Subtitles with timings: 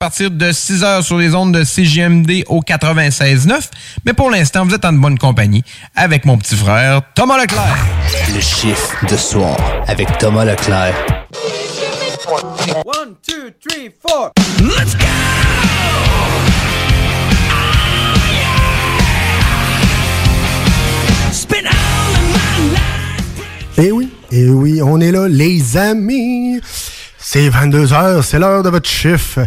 [0.00, 3.68] À partir de 6 heures sur les ondes de CGMD au 96.9.
[4.04, 5.64] Mais pour l'instant, vous êtes en bonne compagnie
[5.96, 7.76] avec mon petit frère Thomas Leclerc.
[8.32, 9.56] Le chiffre de soir
[9.88, 10.94] avec Thomas Leclerc.
[12.28, 14.30] One, two, three, four.
[14.60, 15.04] Let's go!
[21.32, 23.78] Spin all of my life.
[23.78, 26.60] Eh oui, eh oui, on est là, les amis.
[27.18, 29.40] C'est 22h, c'est l'heure de votre chiffre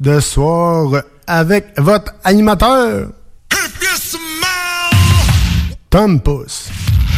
[0.00, 3.08] de soir avec votre animateur.
[5.90, 6.70] Tom Pousse.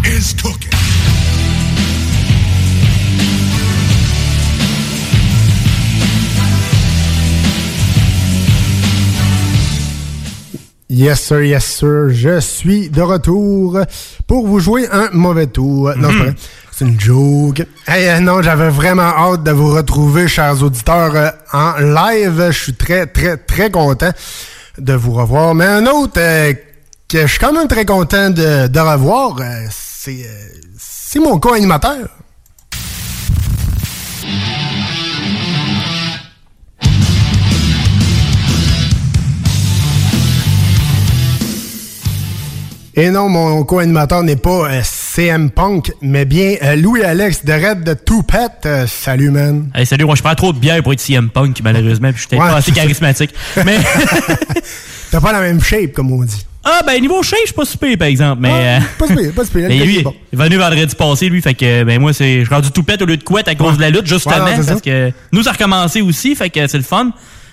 [0.05, 0.71] is cooking.
[10.91, 13.79] Yes sir, yes sir, je suis de retour
[14.27, 15.93] pour vous jouer un mauvais tour.
[15.99, 16.35] Non, vrai.
[16.79, 17.67] C'est une joke.
[17.89, 22.51] Hey, euh, non, j'avais vraiment hâte de vous retrouver, chers auditeurs, euh, en live.
[22.53, 24.13] Je suis très, très, très content
[24.79, 25.57] de vous revoir.
[25.57, 26.53] Mais un autre euh,
[27.09, 29.41] que je suis quand même très content de, revoir,
[29.73, 30.25] c'est
[30.79, 32.11] c'est mon co-animateur.
[42.95, 44.69] Et non, mon co-animateur n'est pas
[45.19, 48.63] CM Punk, mais bien euh, Louis-Alex de Red de Toupette.
[48.67, 49.69] Euh, salut, man.
[49.75, 52.29] Hey, salut, moi je prends trop de bière pour être CM Punk, malheureusement, puis je
[52.29, 53.35] suis Ouais, pas assez charismatique.
[53.67, 53.79] Mais.
[55.11, 56.47] T'as pas la même shape, comme on dit.
[56.63, 58.53] Ah, ben, niveau shape, je suis pas super, par exemple, mais.
[58.53, 59.65] euh, Pas pire, pas pire.
[59.69, 60.15] Mais lui, bon.
[60.33, 62.85] il est venu vendredi passé, lui, fait que, ben, moi, c'est, je suis rendu tout
[62.85, 64.81] pète au lieu de couette à cause de la lutte, justement, Ouais, non, parce ça.
[64.81, 67.11] que nous, ça a recommencé aussi, fait que c'est le fun.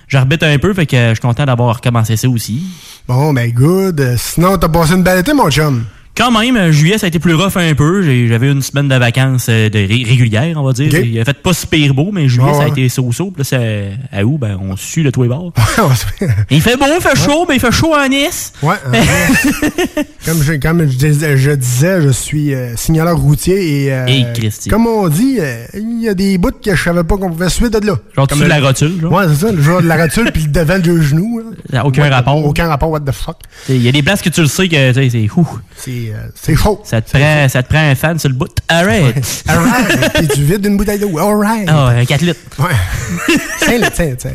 [0.08, 2.62] J'arbitre un peu, fait que je suis content d'avoir recommencé ça aussi.
[3.08, 4.18] Bon, ben good.
[4.20, 5.84] Sinon, t'as passé une belle été, mon chum.
[6.18, 8.02] Quand même, euh, juillet, ça a été plus rough un peu.
[8.28, 10.88] J'avais une semaine de vacances euh, de ré- régulières, on va dire.
[10.94, 11.02] Ok.
[11.06, 13.32] Il a fait pas super beau, mais juillet, ça a été so-so.
[13.32, 14.38] Puis là, c'est à où?
[14.38, 15.52] Ben, on suit le et bord.
[16.50, 18.54] il fait beau, il fait chaud, mais il fait chaud à Nice.
[18.64, 18.76] Ouais.
[18.94, 18.94] euh,
[20.26, 24.26] comme je, comme je, dis- je disais, je suis euh, signaleur routier et, euh, Et
[24.70, 27.50] comme on dit, euh, il y a des bouts que je savais pas qu'on pouvait
[27.50, 27.96] suivre de là.
[28.16, 29.12] Genre, Comme le- la rotule, genre.
[29.12, 31.40] Ouais, c'est ça, le joueur de la rotule puis le devant du genou.
[31.40, 31.46] là.
[31.72, 32.46] Ça a aucun What rapport.
[32.46, 33.38] Aucun rapport, what the fuck.
[33.68, 35.48] Il y a des places que tu le sais que c'est ouh.
[35.76, 36.05] C'est
[36.36, 36.82] c'est chaud.
[36.84, 38.52] Ça te, prend, ça te prend un fan sur le bout.
[38.68, 39.44] Alright.
[39.48, 40.14] Alright.
[40.16, 41.18] Puis tu vides une bouteille d'eau.
[41.18, 41.68] Alright.
[41.70, 42.40] Ah, un 4 litres.
[42.60, 43.38] Ouais.
[43.60, 44.28] 5 litres, 5 litres.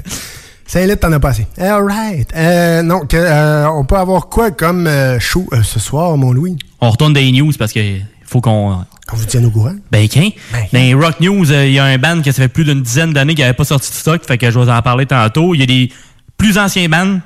[0.67, 1.47] 5 litres, t'en as pas assez.
[1.59, 2.29] Alright.
[2.37, 6.33] Euh, non, que, euh, on peut avoir quoi comme euh, show euh, ce soir, mon
[6.33, 6.57] Louis?
[6.81, 7.81] On retourne les news parce que
[8.25, 8.85] faut qu'on.
[9.09, 9.75] Qu'on vous tienne au courant.
[9.91, 10.29] Ben, qu'un.
[10.73, 12.81] Dans les Rock News, euh, il y a un band qui ça fait plus d'une
[12.83, 15.53] dizaine d'années qui n'avait pas sorti de stock, fait que je vais en parler tantôt.
[15.55, 15.91] Il y a des
[16.39, 17.19] plus anciens bands,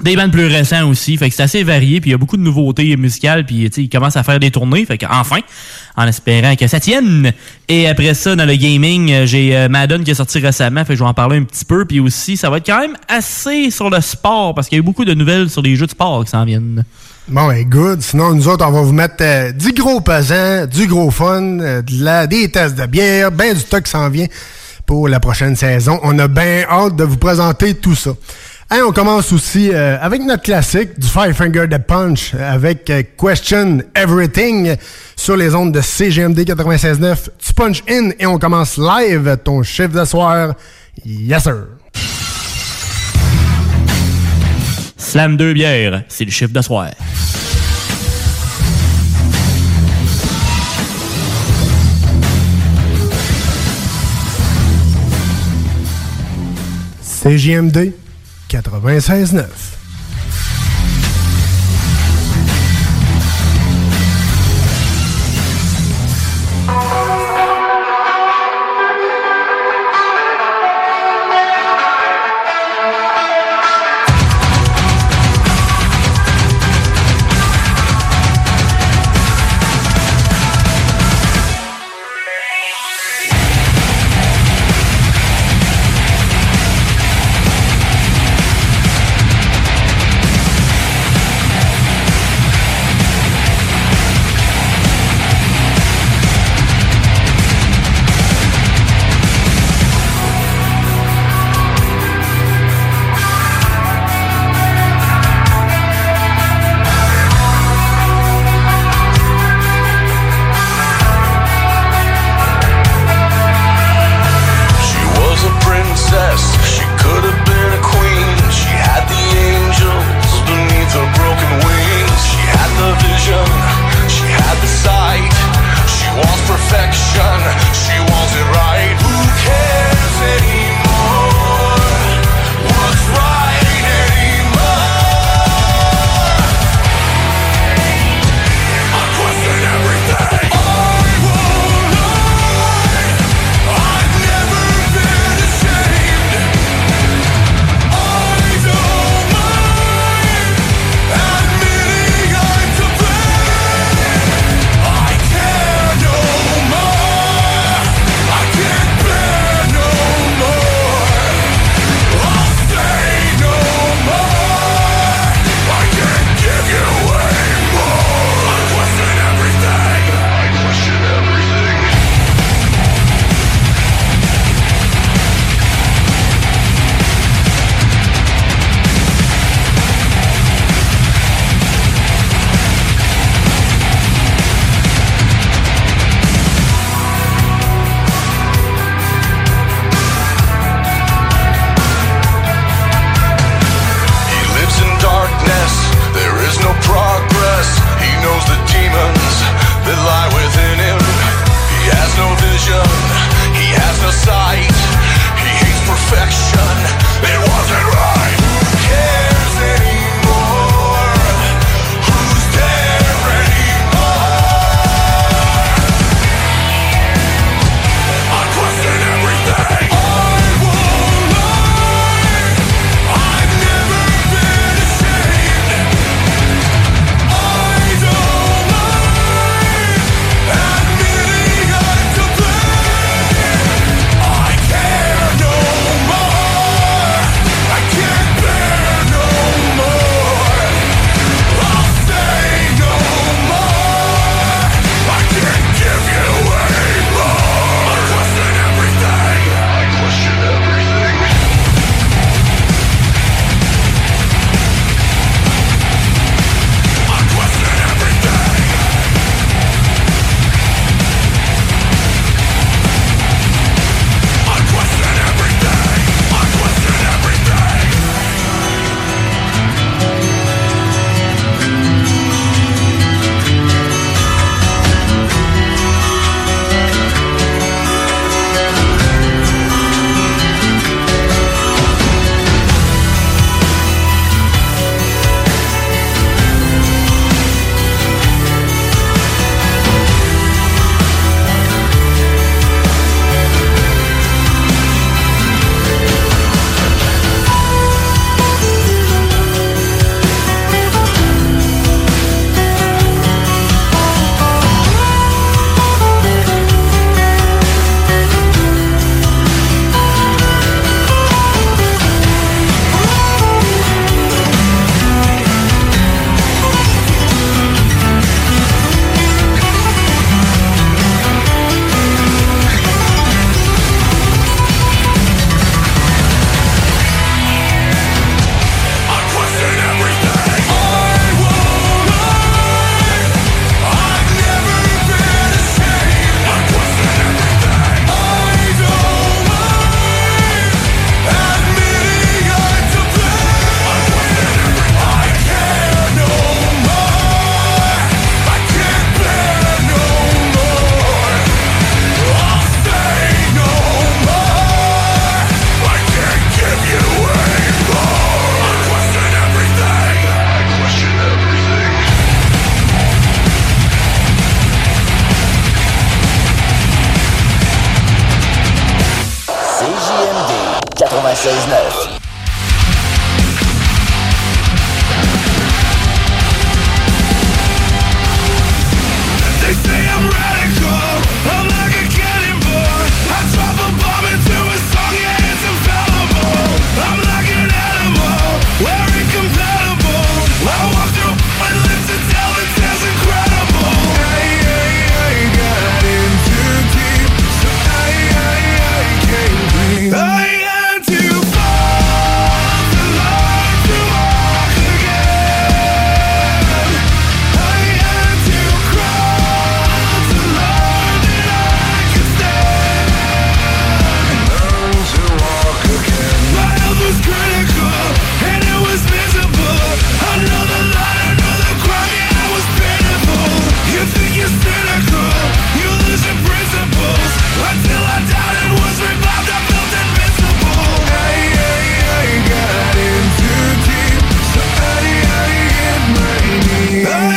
[0.00, 2.36] des bands plus récents aussi, fait que c'est assez varié, puis il y a beaucoup
[2.36, 5.40] de nouveautés musicales, puis ils commencent à faire des tournées, fait que enfin,
[5.96, 7.32] en espérant que ça tienne.
[7.68, 10.92] Et après ça, dans le gaming, euh, j'ai euh, Madden qui est sorti récemment, fait
[10.92, 12.96] que je vais en parler un petit peu, puis aussi, ça va être quand même
[13.08, 15.86] assez sur le sport, parce qu'il y a eu beaucoup de nouvelles sur les jeux
[15.86, 16.84] de sport qui s'en viennent.
[17.26, 18.00] Bon, ben, good.
[18.00, 22.04] Sinon, nous autres, on va vous mettre euh, du gros pesant, du gros fun, de
[22.04, 24.28] la, des tests de bière, ben du stock qui s'en vient
[24.86, 26.00] pour la prochaine saison.
[26.02, 28.12] On a bien hâte de vous présenter tout ça.
[28.70, 33.78] On commence aussi euh, avec notre classique du Five Finger de Punch avec euh, Question
[33.94, 34.76] Everything
[35.16, 37.16] sur les ondes de CGMD 96.9.
[37.38, 40.54] Tu punch in et on commence live ton chiffre de soir.
[41.04, 41.66] Yes, sir.
[44.96, 46.90] Slam 2 bières, c'est le chiffre de soir.
[57.02, 58.07] CGMD 96.9.
[58.48, 59.77] 96.9.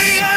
[0.04, 0.31] Yeah.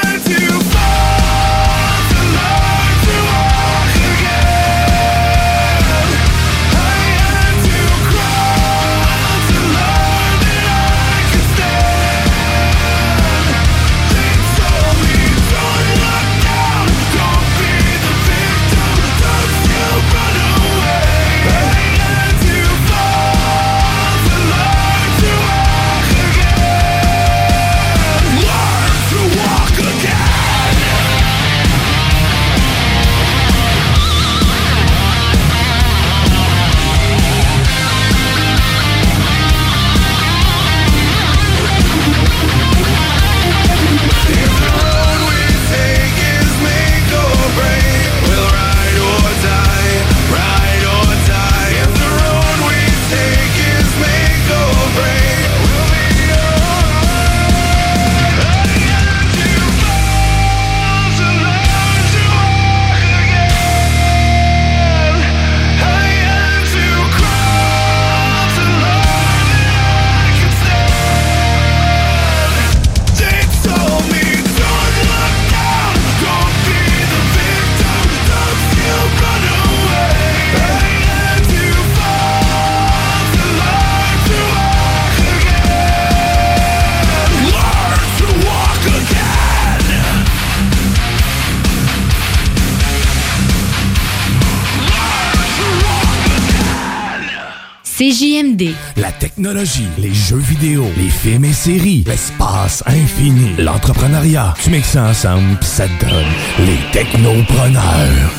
[99.45, 104.55] Technologie, les jeux vidéo, les films et séries, l'espace infini, l'entrepreneuriat.
[104.63, 106.25] Tu mixes ça ensemble pis ça te donne
[106.61, 108.31] les technopreneurs.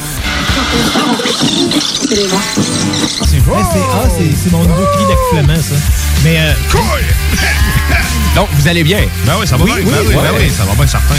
[2.09, 5.75] C'est vrai, c'est ah, c'est- c'est mon nouveau cri d'accouchement, ça.
[6.23, 6.39] Mais.
[6.39, 6.53] Euh,
[8.35, 9.01] Donc, vous allez bien?
[9.27, 9.75] Ben oui, ça va bien.
[9.75, 11.13] Ben oui, ben oui, ça va bien certain.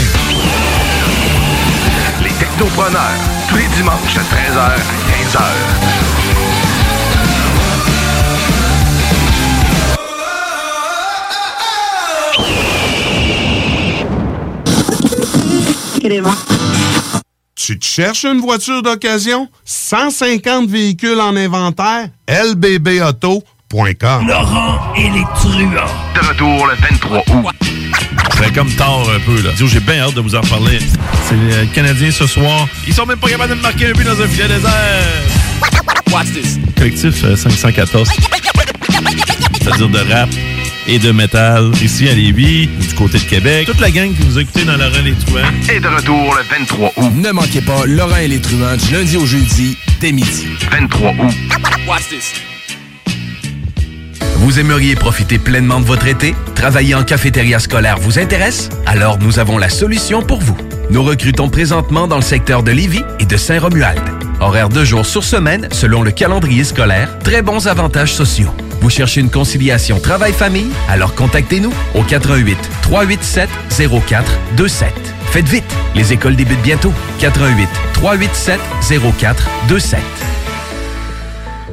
[2.21, 3.15] Les technopreneurs,
[3.47, 6.36] tous les dimanches de 13h à 15h.
[17.55, 19.49] Tu te cherches une voiture d'occasion?
[19.65, 22.09] 150 véhicules en inventaire?
[22.29, 25.71] lbbauto.com Laurent et les truands.
[26.15, 27.55] De retour le 23 août.
[28.37, 29.49] C'est comme tard un peu, là.
[29.57, 30.79] J'ai bien hâte de vous en reparler.
[31.27, 32.67] C'est les Canadiens ce soir.
[32.87, 34.71] Ils sont même pas capables de me marquer un but dans un filet désert.
[36.11, 36.59] Watch this.
[36.77, 38.09] Collectif euh, 514.
[39.59, 40.29] C'est-à-dire de rap
[40.87, 43.67] et de métal ici à Lévis ou du côté de Québec.
[43.67, 45.41] Toute la gang qui nous a écoutés dans Laurent les Truands.
[45.69, 47.11] Et de retour le 23 août.
[47.15, 50.47] Ne manquez pas Laurent et les truands du lundi au jeudi dès midi.
[50.71, 51.35] 23 août.
[51.87, 52.33] Watch this.
[54.37, 56.35] Vous aimeriez profiter pleinement de votre été?
[56.55, 58.69] Travailler en cafétéria scolaire vous intéresse?
[58.85, 60.57] Alors nous avons la solution pour vous.
[60.89, 64.01] Nous recrutons présentement dans le secteur de Lévis et de Saint-Romuald.
[64.39, 67.17] Horaire deux jours sur semaine selon le calendrier scolaire.
[67.19, 68.53] Très bons avantages sociaux.
[68.87, 70.69] Vous cherchez une conciliation travail-famille?
[70.87, 74.93] Alors contactez-nous au 88 387 0427.
[75.25, 76.93] Faites vite, les écoles débutent bientôt.
[77.19, 78.61] 88 387
[79.11, 79.99] 0427.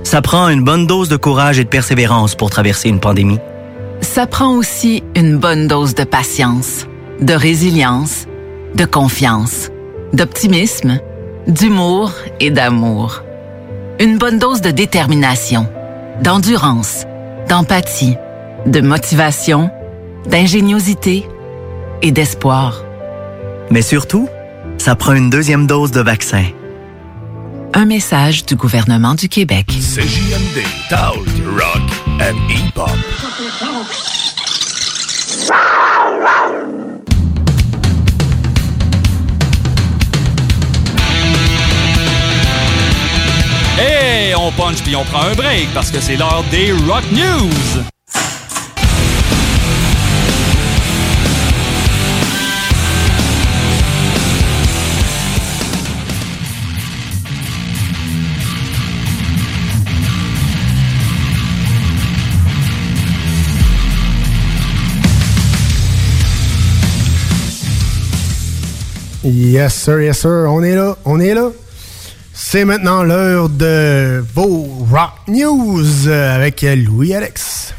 [0.03, 3.39] Ça prend une bonne dose de courage et de persévérance pour traverser une pandémie.
[4.01, 6.89] Ça prend aussi une bonne dose de patience,
[7.21, 8.27] de résilience,
[8.75, 9.71] de confiance,
[10.13, 10.99] d'optimisme,
[11.47, 13.23] d'humour et d'amour.
[14.01, 15.69] Une bonne dose de détermination,
[16.23, 17.05] d'endurance,
[17.49, 18.17] d'empathie,
[18.67, 19.71] de motivation,
[20.27, 21.27] d'ingéniosité
[22.03, 22.85] et d'espoir.
[23.71, 24.29] Mais surtout,
[24.79, 26.45] ça prend une deuxième dose de vaccin.
[27.73, 29.67] Un message du gouvernement du Québec.
[29.69, 31.27] CJMD, Talk,
[31.59, 31.83] Rock
[32.21, 32.91] and Hip-Hop.
[44.37, 47.83] On punch puis on prend un break parce que c'est l'heure des Rock News.
[69.25, 70.47] Yes, sir, yes, sir.
[70.49, 71.51] On est là, on est là.
[72.37, 77.75] C'est maintenant l'heure de vos Rock News euh, avec Louis-Alex.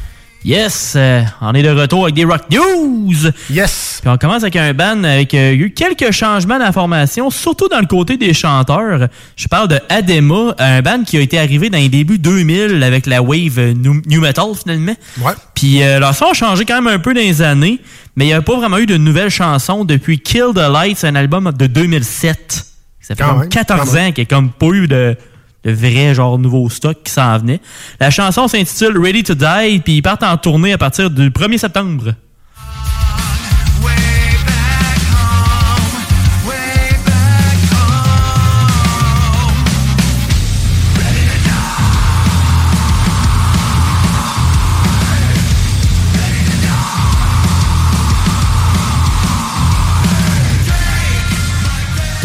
[0.46, 3.32] Yes, euh, on est de retour avec des Rock News.
[3.50, 3.98] Yes.
[4.00, 7.86] Puis on commence avec un band avec euh, eu quelques changements d'information, surtout dans le
[7.86, 9.08] côté des chanteurs.
[9.36, 13.06] Je parle de Adema, un band qui a été arrivé dans les débuts 2000 avec
[13.06, 14.94] la wave new, new metal finalement.
[15.20, 15.32] Ouais.
[15.54, 17.80] Puis euh, leur son a changé quand même un peu dans les années,
[18.14, 21.16] mais il n'y a pas vraiment eu de nouvelles chansons depuis Kill the Lights, un
[21.16, 22.75] album de 2007.
[23.06, 24.08] Ça fait Quand comme même, 14 quand même.
[24.08, 25.16] ans qu'il n'y a comme pas eu de,
[25.64, 27.60] de vrai genre nouveau stock qui s'en venait.
[28.00, 31.58] La chanson s'intitule Ready to Die, puis ils partent en tournée à partir du 1er
[31.58, 32.14] septembre.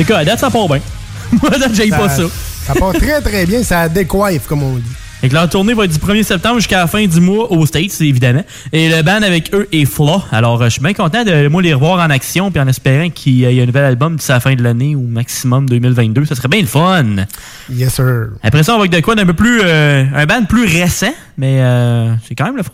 [0.02, 0.80] C'est quoi, à date, ça part bien.
[1.44, 2.24] Moi, à date, j'aille pas ça.
[2.66, 3.62] Ça part très, très bien.
[3.62, 4.84] Ça décoiffe, comme on dit.
[5.22, 7.64] Fait que leur tournée va être du 1er septembre jusqu'à la fin du mois aux
[7.68, 8.44] States, évidemment.
[8.74, 10.24] Et le band avec eux est Flaw.
[10.32, 13.12] Alors, euh, je suis bien content de moi les revoir en action, puis en espérant
[13.12, 16.26] qu'il y ait un nouvel album d'ici la fin de l'année ou maximum 2022.
[16.26, 17.06] Ça serait bien le fun.
[17.70, 18.30] Yes, sir.
[18.42, 19.62] Après ça, on va avec de quoi d'un peu plus...
[19.64, 22.72] euh, un band plus récent, mais euh, c'est quand même le fun.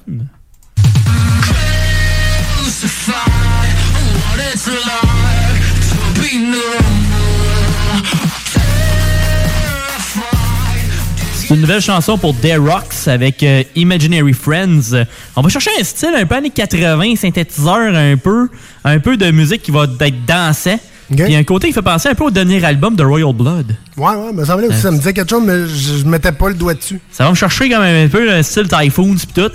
[11.33, 15.05] C'est une nouvelle chanson pour The Rocks avec euh, Imaginary Friends.
[15.35, 18.49] On va chercher un style un peu années 80, synthétiseur un peu,
[18.83, 20.77] un peu de musique qui va être dansant.
[21.15, 23.77] Puis un côté qui fait penser un peu au dernier album de Royal Blood.
[23.95, 24.79] Ouais, ouais, me semblait aussi.
[24.79, 26.99] Euh, Ça me disait quelque chose, mais je, je mettais pas le doigt dessus.
[27.13, 29.51] Ça va me chercher quand même un peu le style Typhoons pis tout.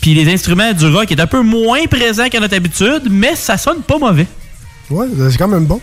[0.00, 3.56] Puis les instruments du rock est un peu moins présent qu'à notre habitude, mais ça
[3.56, 4.26] sonne pas mauvais.
[4.90, 5.80] Ouais, c'est quand même bon.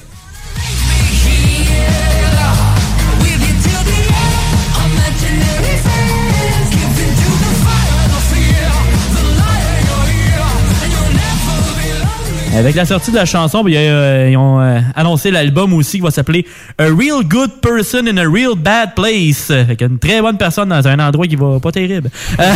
[12.56, 16.04] Avec la sortie de la chanson, ben, euh, ils ont euh, annoncé l'album aussi qui
[16.04, 16.46] va s'appeler
[16.78, 19.48] A Real Good Person in a Real Bad Place.
[19.48, 22.12] Fait une très bonne personne dans un endroit qui va pas terrible.
[22.40, 22.54] Euh,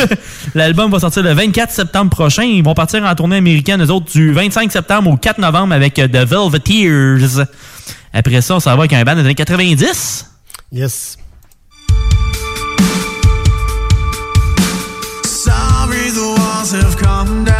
[0.54, 2.42] L'album va sortir le 24 septembre prochain.
[2.42, 5.94] Ils vont partir en tournée américaine, eux autres, du 25 septembre au 4 novembre avec
[5.94, 7.46] The Velveteers.
[8.12, 10.30] Après ça, on s'en va avec un band des années 90.
[10.72, 11.16] Yes.
[15.24, 17.57] Sorry, the walls have come down.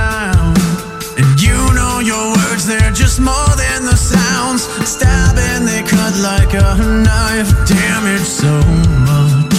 [2.68, 4.68] They're just more than the sounds?
[4.84, 7.50] Stabbing, they cut like a knife.
[7.66, 8.46] Damage so
[9.00, 9.54] much.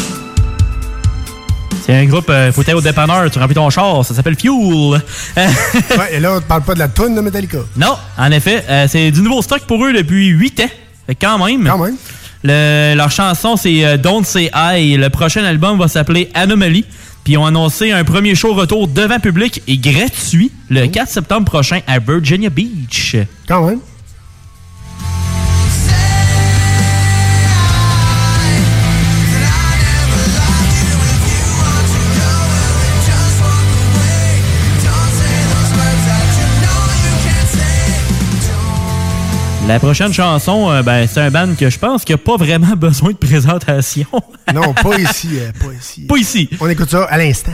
[1.85, 5.01] C'est un groupe, euh, faut aller au dépanneur, tu remplis ton char, ça s'appelle Fuel.
[5.35, 7.57] ouais, et là, on te parle pas de la toune de Metallica.
[7.75, 10.69] Non, en effet, euh, c'est du nouveau stock pour eux depuis 8 ans.
[11.07, 11.65] Fait quand même.
[11.67, 11.95] Quand même.
[12.43, 14.97] Le- leur chanson, c'est euh, Don't Say I.
[14.97, 16.85] Le prochain album va s'appeler Anomaly.
[17.23, 21.45] Puis ils ont annoncé un premier show retour devant public et gratuit le 4 septembre
[21.45, 23.15] prochain à Virginia Beach.
[23.47, 23.79] Quand même.
[39.69, 42.75] La prochaine chanson, euh, ben, c'est un band que je pense qu'il n'a pas vraiment
[42.75, 44.07] besoin de présentation.
[44.51, 45.29] Non, pas ici.
[45.33, 46.01] euh, pas ici.
[46.07, 46.49] Pas ici.
[46.59, 47.51] On écoute ça à l'instant.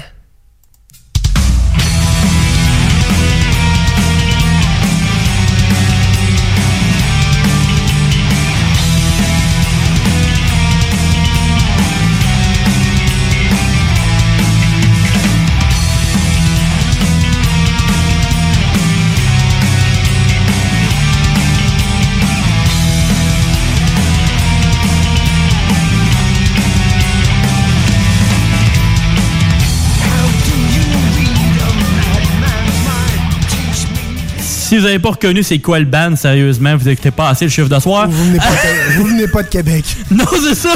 [34.75, 37.51] Si vous n'avez pas reconnu c'est quoi le band, sérieusement, vous écoutez pas assez le
[37.51, 38.09] chiffre de soir.
[38.09, 39.85] Vous venez pas de, vous venez pas de Québec.
[40.11, 40.73] non, c'est ça.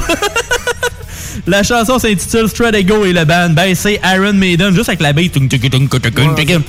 [1.48, 5.14] La chanson s'intitule Straight Ego et le band, ben c'est Iron Maiden, juste avec la
[5.14, 5.50] tung.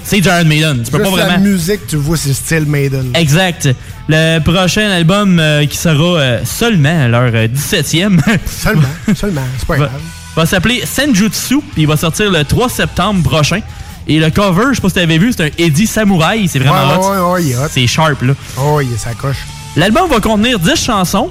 [0.03, 0.83] C'est du Iron Maiden.
[0.83, 1.45] Tu peux Juste pas la vraiment.
[1.45, 3.12] musique, tu vois, c'est style Maiden.
[3.14, 3.69] Exact.
[4.09, 8.19] Le prochain album euh, qui sera euh, seulement leur euh, 17e.
[8.47, 8.83] seulement,
[9.14, 10.01] seulement, c'est pas va, grave.
[10.35, 13.61] va s'appeler Senjutsu, puis il va sortir le 3 septembre prochain.
[14.09, 16.89] Et le cover, je sais pas si t'avais vu, c'est un Eddie Samouraï, c'est vraiment
[16.89, 17.35] Ouais, hot.
[17.35, 17.69] ouais, ouais, hot.
[17.71, 18.33] C'est sharp, là.
[18.59, 19.37] Oh, il est sa coche.
[19.77, 21.29] L'album va contenir 10 chansons.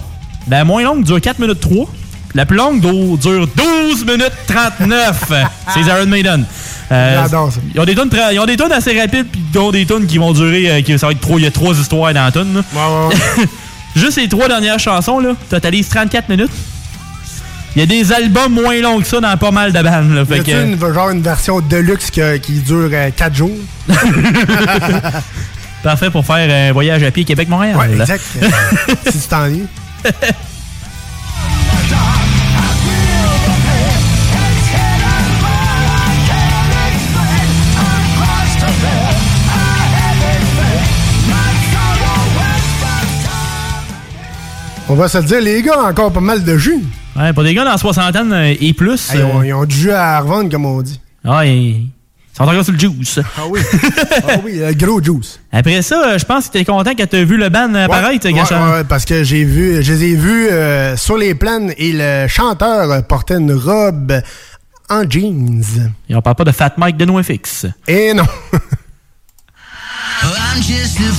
[0.49, 1.87] La moins longue dure 4 minutes 3.
[2.35, 5.31] La plus longue dure 12 minutes 39.
[5.73, 6.45] C'est Iron Maiden.
[6.91, 7.49] Euh, ça.
[7.73, 9.85] Ils ont des tunes très- ils ont des tunes assez rapides puis ils ont des
[9.85, 12.13] tunes qui vont durer euh, qui ça va être trop il y a trois histoires
[12.13, 12.53] dans la tune.
[12.55, 12.61] là.
[13.95, 16.51] Juste les trois dernières chansons là, totalisent 34 minutes.
[17.75, 20.21] Il y a des albums moins longs que ça dans pas mal de bandes là,
[20.23, 23.51] Y fait a-tu que- une, genre une version deluxe que- qui dure 4 jours?
[25.83, 27.77] parfait pour faire un voyage à pied Québec-Montréal.
[27.77, 28.23] Ouais, exact.
[29.11, 29.67] si tu t'ennuies.
[44.87, 46.83] On va se le dire, les gars, encore pas mal de jus.
[47.19, 49.11] Ouais, pour des gars dans la soixantaine euh, et plus.
[49.11, 50.99] Hey, ils, ont, euh, ils ont du jus à revendre, comme on dit.
[51.25, 51.89] Ah, ils
[52.33, 53.19] sont encore sur le juice.
[53.37, 53.59] Ah oui.
[54.27, 55.39] ah oui, le gros juice.
[55.51, 58.33] Après ça, euh, je pense que t'es content quand t'as vu le band apparaître, Ouais,
[58.33, 58.63] Gachard.
[58.71, 61.91] ouais, ouais, parce que j'ai vu, je les ai vus euh, sur les plaines et
[61.91, 64.13] le chanteur euh, portait une robe
[64.89, 65.61] en jeans.
[66.09, 67.65] Et on parle pas de Fat Mike de NoFX.
[67.87, 68.23] Et non.
[70.21, 71.11] I'm just a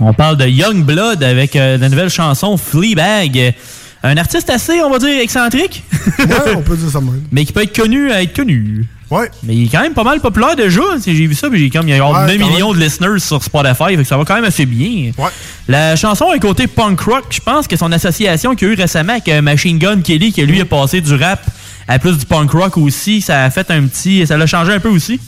[0.00, 3.54] On parle de Young Blood avec euh, la nouvelle chanson Fleabag.
[4.02, 5.82] Un artiste assez, on va dire, excentrique.
[6.18, 7.22] ouais, on peut dire ça même.
[7.32, 8.86] Mais qui peut être connu à être connu.
[9.10, 9.30] Ouais.
[9.42, 10.82] Mais il est quand même pas mal populaire déjà.
[11.00, 12.78] Si J'ai vu ça, puis j'ai comme il y a Ouais, 9 quand millions de
[12.78, 15.12] listeners sur Spotify, fait que ça va quand même assez bien.
[15.16, 15.30] Ouais.
[15.68, 17.24] La chanson est côté punk rock.
[17.30, 20.32] Je pense que son association qu'il y a eu récemment avec euh, Machine Gun Kelly,
[20.32, 21.40] qui lui a passé du rap
[21.88, 24.26] à plus du punk rock aussi, ça a fait un petit.
[24.26, 25.20] ça l'a changé un peu aussi.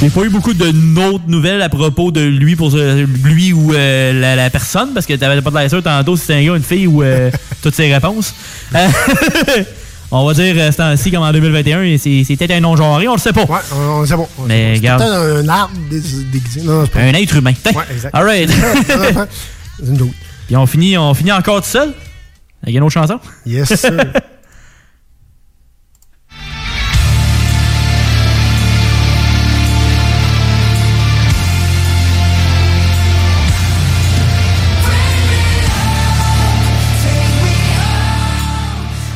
[0.00, 0.68] J'ai pas eu beaucoup de
[1.00, 5.06] autres nouvelles à propos de lui pour euh, lui ou euh, la, la personne parce
[5.06, 7.30] que t'avais pas de sûr tantôt si c'était un gars, une fille ou euh,
[7.62, 8.32] toutes ses réponses.
[10.10, 13.08] On va dire euh, ce temps-ci comme en 2021, c'est c'est peut-être un non genré,
[13.08, 13.42] on le sait pas.
[13.42, 14.26] Ouais, on, c'est bon.
[14.46, 15.02] Mais C'est regarde.
[15.02, 16.00] un arbre dé-
[16.32, 16.62] déguisé.
[16.62, 17.52] Non, c'est pas Un être humain.
[17.66, 18.14] Ouais, exact.
[18.14, 18.48] All right.
[19.78, 19.94] C'est.
[20.46, 21.92] Puis on finit, on finit encore tout seul
[22.62, 23.20] avec une autre chanson?
[23.44, 23.92] Yes, sir.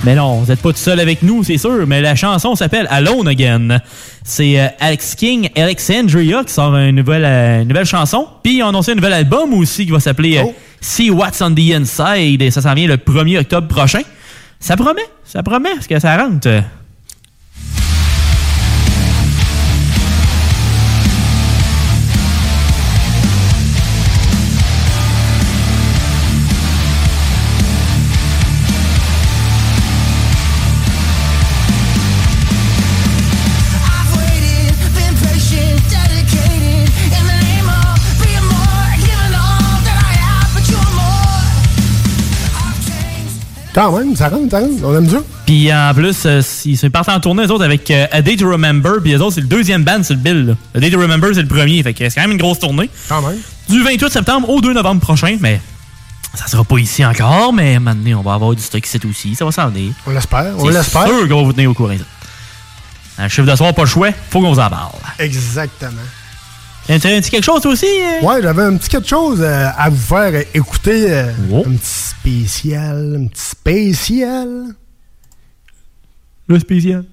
[0.04, 1.86] Mais non, vous n'êtes pas tout seul avec nous, c'est sûr.
[1.86, 3.78] Mais la chanson s'appelle Alone Again.
[4.24, 8.26] C'est euh, Alex King, Alexandria qui sort une nouvelle, euh, une nouvelle chanson.
[8.42, 10.44] Puis ils ont annoncé un nouvel album aussi qui va s'appeler euh,
[10.80, 12.42] See What's on the Inside.
[12.42, 14.02] Et ça s'en vient le 1er octobre prochain.
[14.58, 16.48] Ça promet, ça promet, parce que ça rentre.
[43.74, 44.84] Quand même, ça rentre, ça rentre.
[44.84, 45.18] On aime ça.
[45.46, 48.36] Puis en plus, euh, ils se partent en tournée, les autres, avec euh, A Day
[48.36, 48.94] to Remember.
[49.02, 50.46] Puis les autres, c'est le deuxième band sur le bill.
[50.46, 50.54] là.
[50.74, 51.82] A Day to Remember, c'est le premier.
[51.82, 52.90] Fait que c'est quand même une grosse tournée.
[53.08, 53.38] Quand même.
[53.68, 55.38] Du 28 septembre au 2 novembre prochain.
[55.40, 55.60] Mais
[56.34, 57.52] ça sera pas ici encore.
[57.54, 59.34] Mais maintenant, on va avoir du stock ici aussi.
[59.34, 59.92] Ça va s'en venir.
[60.06, 61.06] On l'espère, on C'est l'espère.
[61.06, 61.94] sûr qu'on va vous tenir au courant.
[63.18, 64.08] Un chiffre de soir, pas le choix.
[64.30, 64.92] Faut qu'on vous en parle.
[65.18, 65.90] Exactement.
[66.86, 67.86] Tu as dit quelque chose toi aussi?
[67.86, 68.24] euh?
[68.26, 71.10] Ouais, j'avais un petit quelque chose euh, à vous faire euh, écouter.
[71.12, 71.62] euh, Oh.
[71.66, 71.86] Un petit
[72.48, 73.16] spécial.
[73.24, 74.64] Un petit spécial.
[76.48, 77.04] Le spécial.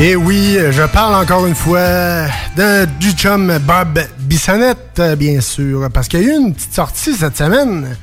[0.00, 6.06] Et oui, je parle encore une fois de, du chum Bob Bissonnette, bien sûr, parce
[6.06, 7.96] qu'il y a eu une petite sortie cette semaine.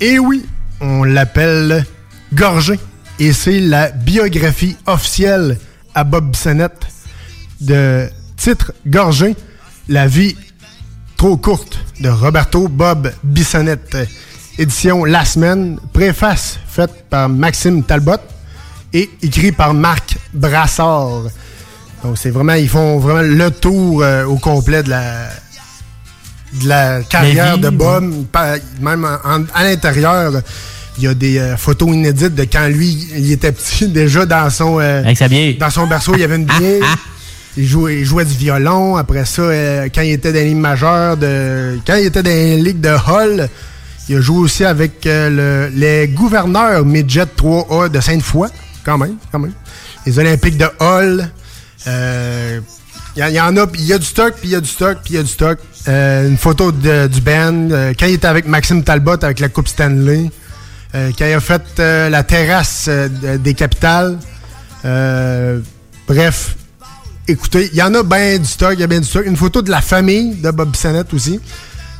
[0.00, 0.46] Et oui,
[0.80, 1.84] on l'appelle
[2.32, 2.78] Gorgé.
[3.18, 5.58] Et c'est la biographie officielle
[5.96, 6.86] à Bob Bissonnette
[7.60, 9.34] de titre Gorgé,
[9.88, 10.36] la vie
[11.16, 13.96] trop courte de Roberto Bob Bissonnette.
[14.58, 18.20] Édition La Semaine, préface faite par Maxime Talbot
[18.92, 21.24] et écrit par Marc Brassard.
[22.02, 25.28] Donc c'est vraiment, ils font vraiment le tour euh, au complet de la
[26.62, 28.12] de la carrière vie, de Bob.
[28.80, 30.32] Même en- à l'intérieur,
[30.98, 34.50] il y a des euh, photos inédites de quand lui il était petit déjà dans
[34.50, 35.54] son euh, Avec sa bière.
[35.60, 36.84] dans son berceau, il y avait une bière.
[37.56, 38.96] Il jouait, il jouait du violon.
[38.96, 42.56] Après ça, euh, quand il était dans les majeures, de, quand il était dans les
[42.56, 43.48] ligues de Hall,
[44.08, 48.48] il a joué aussi avec euh, le- les gouverneurs Midget 3A de Sainte-Foy.
[48.84, 49.52] Quand même, quand même.
[50.06, 51.30] Les Olympiques de Hall.
[51.86, 52.60] Euh,
[53.16, 54.68] il il y en a, il y a du stock, puis il y a du
[54.68, 55.58] stock, puis il y a du stock.
[55.88, 57.70] Euh, une photo de- du band.
[57.70, 60.30] euh, quand il était avec Maxime Talbot avec la Coupe Stanley.
[60.94, 64.18] Euh, quand il a fait euh, la terrasse euh, de- des capitales.
[64.84, 65.60] Euh,
[66.08, 66.56] bref,
[67.28, 69.24] écoutez, il y en a bien du stock, il y a bien du stock.
[69.26, 71.40] Une photo de la famille de Bob Bissonnette aussi.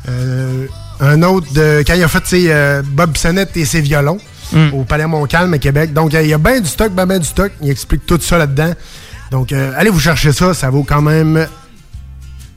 [0.09, 0.65] Euh,
[0.99, 4.17] un autre de quand il a fait euh, Bob Bissonnette et ses violons
[4.73, 5.93] au Palais Montcalm à Québec.
[5.93, 7.51] Donc il y a bien du stock, ben, ben du stock.
[7.61, 8.73] Il explique tout ça là-dedans.
[9.31, 11.47] Donc euh, allez vous chercher ça, ça vaut quand même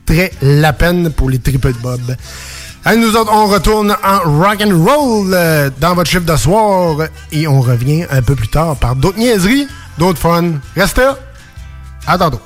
[0.05, 2.15] très la peine pour les triples de Bob.
[2.83, 6.97] Allez, nous autres, on retourne en rock and roll euh, dans votre chiffre de soir
[7.31, 10.51] et on revient un peu plus tard par d'autres niaiseries, d'autres fun.
[10.75, 11.17] Restez là.
[12.05, 12.41] À tantôt.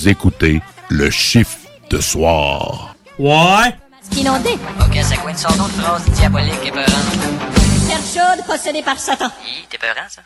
[0.00, 1.58] Vous écoutez le chiffre
[1.90, 2.94] de soir.
[3.18, 3.76] Ouais.
[4.16, 4.58] Inondé.
[4.80, 6.88] Ok, c'est quoi une sorte d'autre phrase diabolique et peurante?
[7.86, 9.26] Terre chaude possédée par Satan.
[9.44, 10.22] Hi, T'es peurant, ça?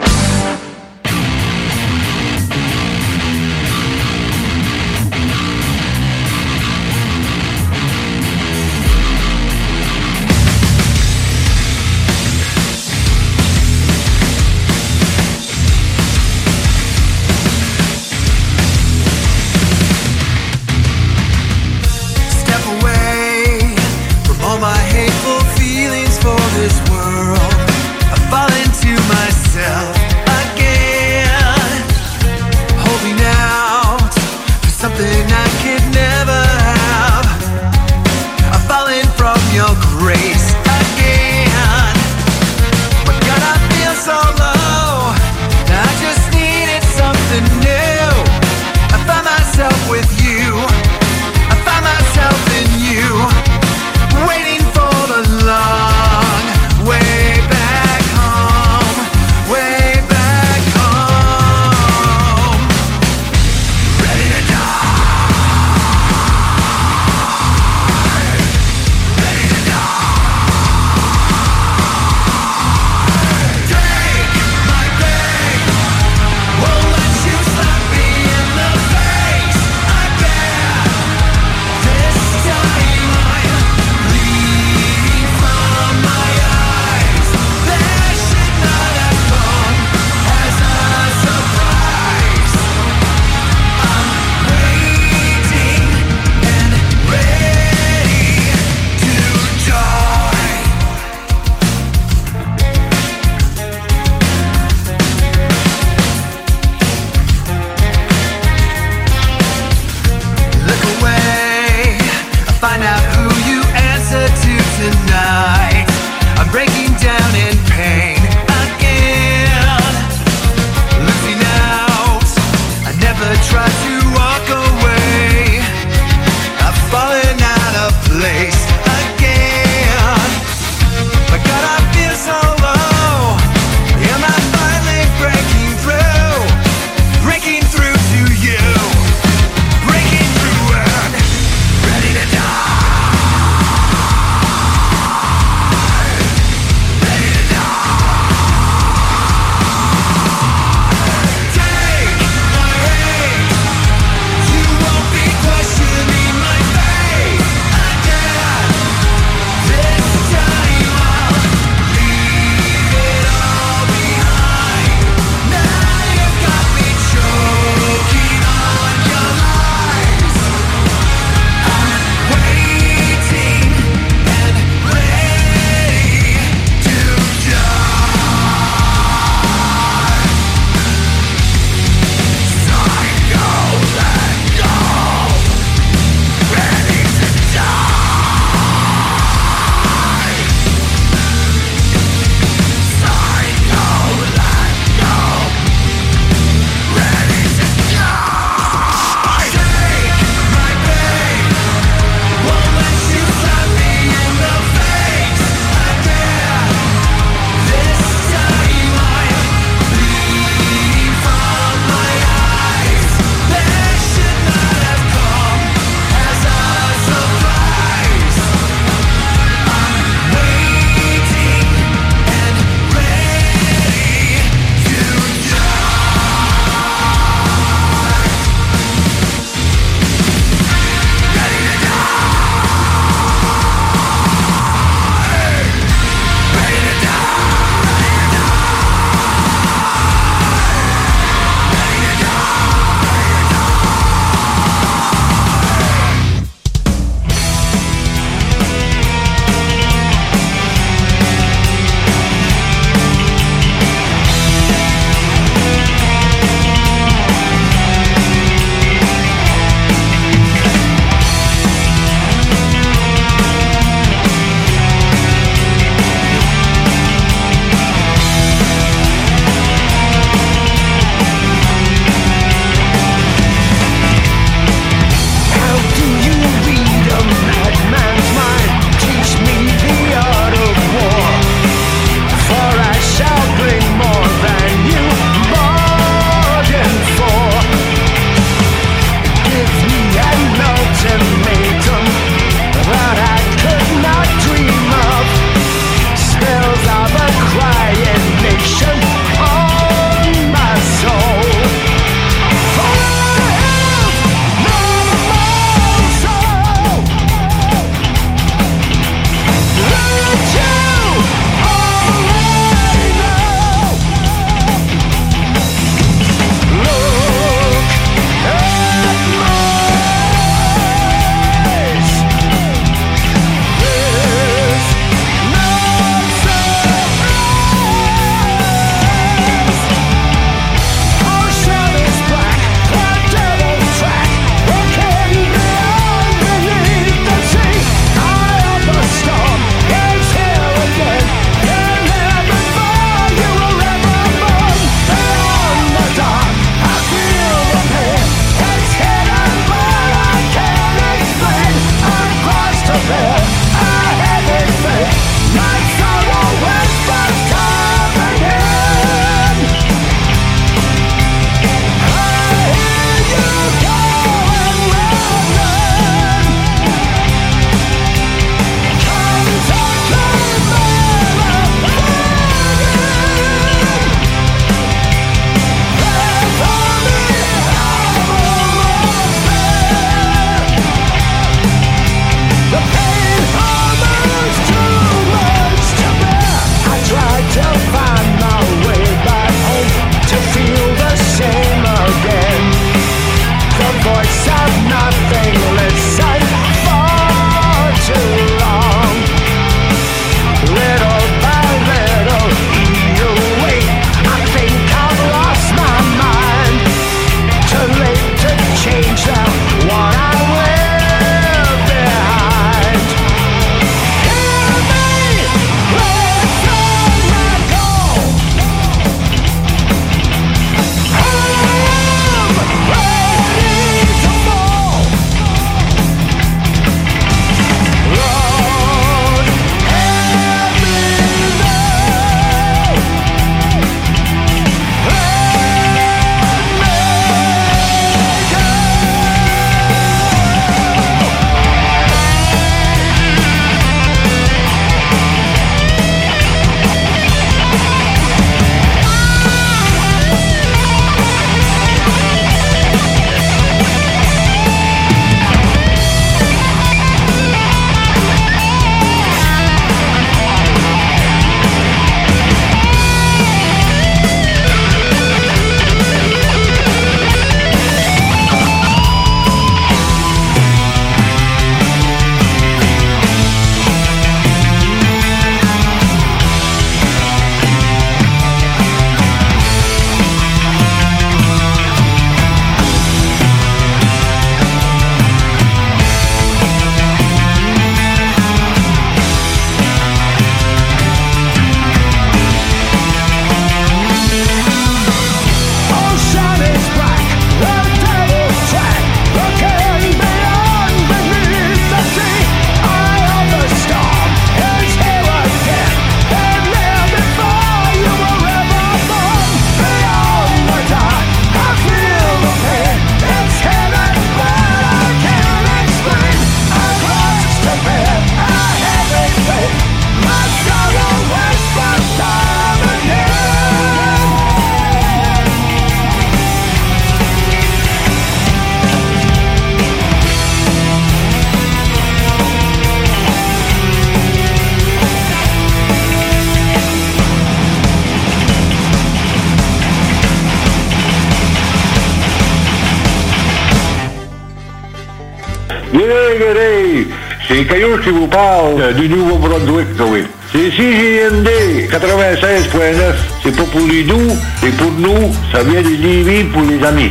[547.75, 550.22] Caillou vous parle euh, du Nouveau-Brunswick, oui.
[550.52, 551.48] C'est CGND
[551.90, 553.14] 96.9.
[553.42, 555.35] C'est pour les doux, c'est pour nous.
[555.50, 557.10] Ça vient de Lévis pour les amis.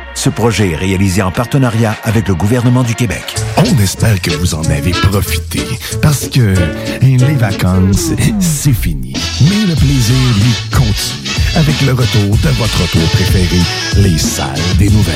[0.13, 3.23] Ce projet est réalisé en partenariat avec le gouvernement du Québec.
[3.57, 5.61] On espère que vous en avez profité
[6.01, 6.53] parce que
[7.01, 9.13] les vacances, c'est fini.
[9.41, 13.61] Mais le plaisir, lui, continue avec le retour de votre retour préféré,
[13.97, 14.47] les salles
[14.77, 15.15] des nouvelles.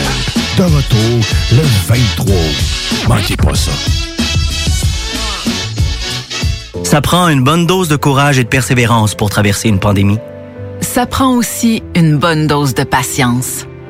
[0.58, 3.08] De retour le 23 août.
[3.08, 3.72] Manquez pas ça.
[6.84, 10.20] Ça prend une bonne dose de courage et de persévérance pour traverser une pandémie.
[10.82, 13.66] Ça prend aussi une bonne dose de patience,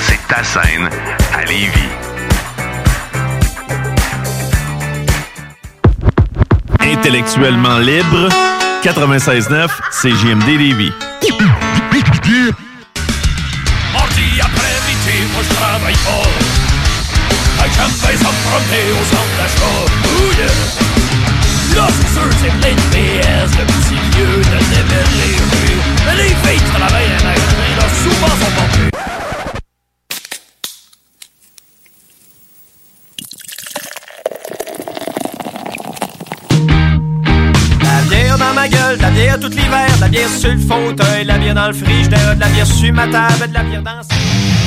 [0.00, 0.88] c'est ta scène
[1.34, 1.88] à Lévis.
[6.80, 8.28] Intellectuellement libre,
[8.82, 10.92] 96.9, CJMD Lévis.
[13.92, 16.28] Mardi après-midi, moi je travaille fort.
[17.78, 19.78] J'aime bien ça me promener au centre d'achat.
[20.04, 21.76] Oh yeah!
[21.76, 25.36] Là, c'est sûr, c'est plein de PS, le petit lieu de démêler.
[26.06, 29.07] Mais les filles travaillent à magasin, là, souvent sont pompées.
[38.38, 41.28] Dans ma gueule, de la bière tout l'hiver, de la bière sur le fauteuil, de
[41.28, 44.57] la bière dans le frigidaire, de la bière sur ma table, de la bière dans...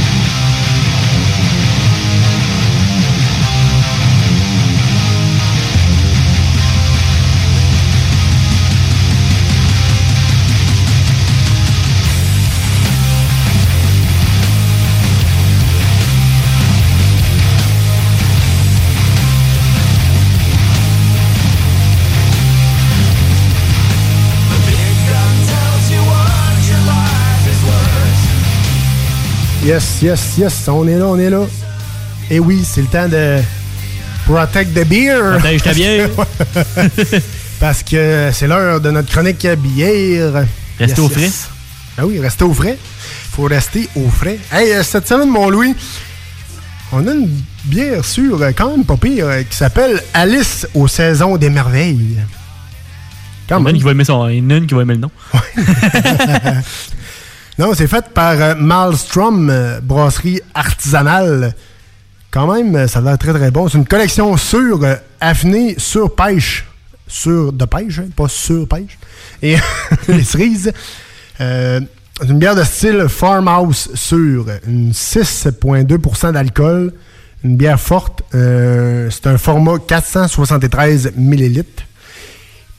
[29.72, 31.46] Yes, yes, yes, on est là, on est là.
[32.30, 33.38] Et oui, c'est le temps de
[34.26, 35.38] Protect the Beer.
[35.40, 36.10] Protège ta bière.
[37.62, 40.46] Parce que c'est l'heure de notre chronique bière.
[40.78, 41.30] Restez au frais.
[41.98, 42.78] Ah oui, restez au frais.
[43.32, 44.40] Faut rester au frais.
[44.52, 45.74] Hey, euh, cette semaine, mon Louis,
[46.92, 47.30] on a une
[47.64, 52.18] bière sûre, euh, quand même pas pire, euh, qui s'appelle Alice aux saisons des merveilles.
[53.50, 54.74] Il y en a une qui va aimer son, il y en a une qui
[54.74, 55.12] va aimer le nom.
[57.62, 61.53] Non, c'est fait par euh, Malmstrom, euh, brasserie artisanale.
[62.32, 63.70] Quand même, euh, ça a l'air très très bon.
[63.70, 64.80] C'est une collection sur
[65.20, 66.66] affinée sur pêche.
[67.07, 68.97] Sur de pêche, hein, pas sur pêche.
[69.43, 69.57] Et
[70.07, 70.74] les cerises.
[71.39, 71.80] Euh,
[72.20, 76.91] c'est une bière de style farmhouse sur une 6,2% d'alcool.
[77.43, 78.24] Une bière forte.
[78.32, 81.84] C'est un format 473 millilitres.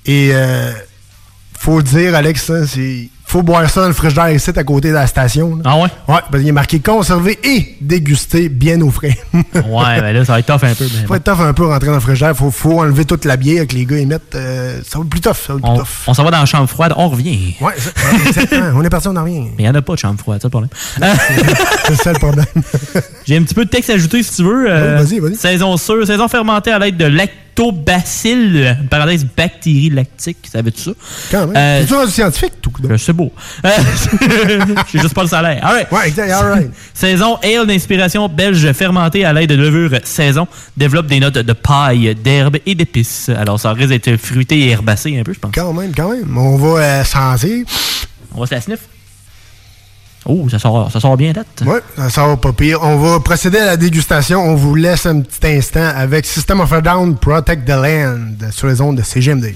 [0.06, 0.72] Et euh,
[1.56, 5.06] faut dire, Alex, c'est faut boire ça dans le frigidaire ici, à côté de la
[5.06, 5.58] station.
[5.64, 5.82] Ah ouais?
[6.06, 9.16] Ouais, parce qu'il est marqué conserver et déguster bien au frais.
[9.54, 10.84] Ouais, ben là, ça va être tough un peu.
[10.84, 12.36] mais faut être tough un peu rentrer dans le frigidaire.
[12.36, 14.34] Faut, faut enlever toute la bière que les gars émettent.
[14.34, 15.32] euh, ça va être plus tough.
[15.46, 15.88] Ça va être plus On, tough.
[16.08, 17.54] on s'en va dans la chambre froide, on revient.
[17.60, 17.72] Ouais,
[18.26, 18.72] exactement.
[18.74, 19.42] on est parti, on n'a rien.
[19.56, 20.70] Mais il n'y en a pas de chambre froide, c'est ça le problème.
[21.86, 22.44] C'est ça le problème.
[23.26, 24.66] J'ai un petit peu de texte à ajouter si tu veux.
[24.68, 25.36] Euh, vas-y, vas-y.
[25.36, 30.90] Saison sûre, saison fermentée à l'aide de lactobacilles, parenthèse bactéries lactiques, savais-tu ça?
[31.30, 31.56] Quand même.
[31.56, 32.72] Euh, C'est-tu rendu scientifique, tout?
[32.84, 33.32] Euh, C'est beau.
[33.64, 33.70] Euh,
[34.92, 35.64] J'ai juste pas le salaire.
[35.64, 35.92] All right.
[35.92, 36.70] Ouais, exact, all right.
[36.94, 40.46] Saison ale d'inspiration belge fermentée à l'aide de levure saison
[40.76, 43.28] développe des notes de paille, d'herbe et d'épices.
[43.28, 45.52] Alors ça risque d'être fruité et herbacé un peu, je pense.
[45.54, 46.36] Quand même, quand même.
[46.36, 47.64] On va euh, sentir.
[48.34, 48.80] On va se la sniff.
[50.26, 51.62] Oh, ça sort, ça sort bien date.
[51.66, 52.78] Ouais, ça sort pas pire.
[52.82, 54.40] On va procéder à la dégustation.
[54.40, 58.68] On vous laisse un petit instant avec System of a Down Protect the Land sur
[58.68, 59.52] les ondes de CGMD.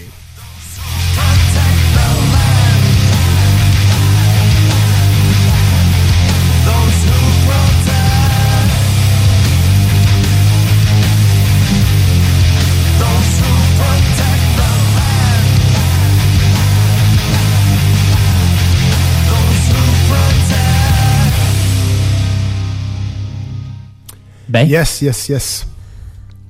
[24.64, 25.66] Yes, yes, yes.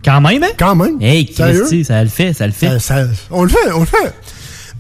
[0.04, 0.48] Quand même, hein?
[0.58, 0.96] Quand même.
[1.00, 1.26] Hey?
[1.26, 2.78] Christy, ça le fait, ça le fait.
[2.78, 4.14] Ça- ça- on le fait, on le fait.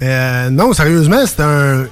[0.00, 1.86] Mais euh, non, sérieusement, c'est un.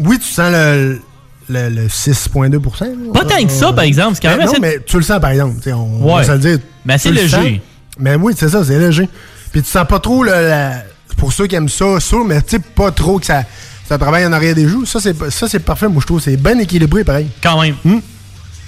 [0.00, 1.00] Oui, tu sens le,
[1.48, 4.16] le, le 6,2% Pas tant que ça, par exemple.
[4.16, 5.54] C'est quand Mais même non, mais tu le sens, par exemple.
[5.68, 6.22] On, on Ouais.
[6.22, 6.58] va se le dire.
[6.84, 7.62] Mais le léger.
[7.98, 9.08] Mais oui, c'est ça, c'est léger.
[9.52, 10.30] Puis tu sens pas trop le.
[10.32, 10.82] la-
[11.16, 13.44] pour ceux qui aiment ça, ça, mais tu sais, pas trop que ça,
[13.88, 14.84] ça travaille en arrière des joues.
[14.84, 16.20] Ça, c'est ça, c'est parfait, moi, je trouve.
[16.20, 17.28] C'est bien équilibré, pareil.
[17.40, 17.76] Quand même.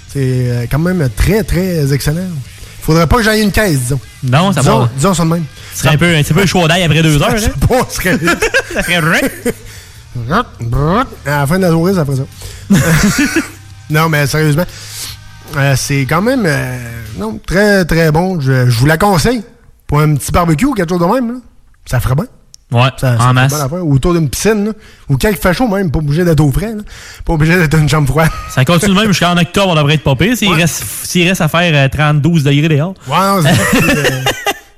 [0.09, 2.27] C'est euh, quand même très, très excellent.
[2.81, 3.99] Faudrait pas que j'aille une caisse, disons.
[4.23, 4.89] Non, ça disons, va.
[4.95, 5.43] Disons ça de même.
[5.73, 7.37] Ce serait un peu, un petit peu chaud d'ail après deux heures.
[7.37, 7.85] Ça, hein?
[7.89, 8.17] ce serait...
[8.73, 9.29] ça ferait rien.
[11.25, 13.33] À la fin de la journée, ça ferait ça.
[13.89, 14.65] non, mais sérieusement,
[15.57, 16.77] euh, c'est quand même euh,
[17.17, 18.39] non, très, très bon.
[18.39, 19.43] Je, je vous la conseille.
[19.85, 21.39] Pour un petit barbecue ou quelque chose de même, là,
[21.85, 22.25] ça ferait bien.
[22.69, 23.53] Ouais, Ça, ça en ferait masse.
[23.81, 24.73] autour d'une piscine,
[25.07, 26.73] ou fait chaud même, pas obligé d'être au frais.
[26.75, 26.81] là.
[27.23, 28.29] Pas obligé d'être une chambre froide.
[28.49, 30.35] Ça continue même jusqu'en octobre, on devrait être pas pire.
[30.35, 32.93] S'il reste, s'il reste à faire euh, 32 degrés dehors.
[33.07, 33.49] Ouais, non, ça.
[33.83, 34.21] Euh,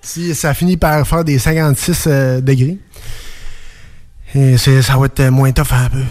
[0.02, 2.78] si ça finit par faire des 56 euh, degrés,
[4.36, 6.04] et c'est- ça va être euh, moins tough un peu.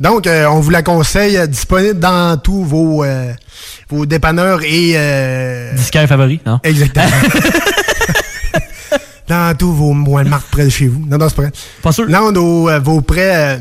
[0.00, 3.32] Donc, euh, on vous la conseille, euh, disponible dans tous vos, euh,
[3.88, 4.92] vos dépanneurs et...
[4.96, 6.60] Euh, Disquaire favori, non?
[6.62, 7.06] Exactement.
[9.28, 11.04] dans tous vos Walmart près de chez vous.
[11.06, 11.52] Non, non, c'est pas vrai.
[11.82, 12.08] Pas sûr.
[12.08, 13.58] Non, nos, euh, vos prêts euh,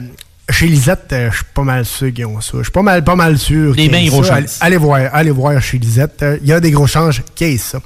[0.50, 2.58] chez Lisette, euh, je suis pas mal sûr qu'ils ont ça.
[2.58, 3.76] Je suis pas mal, pas mal sûr.
[3.76, 4.40] Des bien gros ça.
[4.62, 6.24] Allez, voir, allez voir chez Lisette.
[6.42, 7.80] Il y a des gros changes qui ça.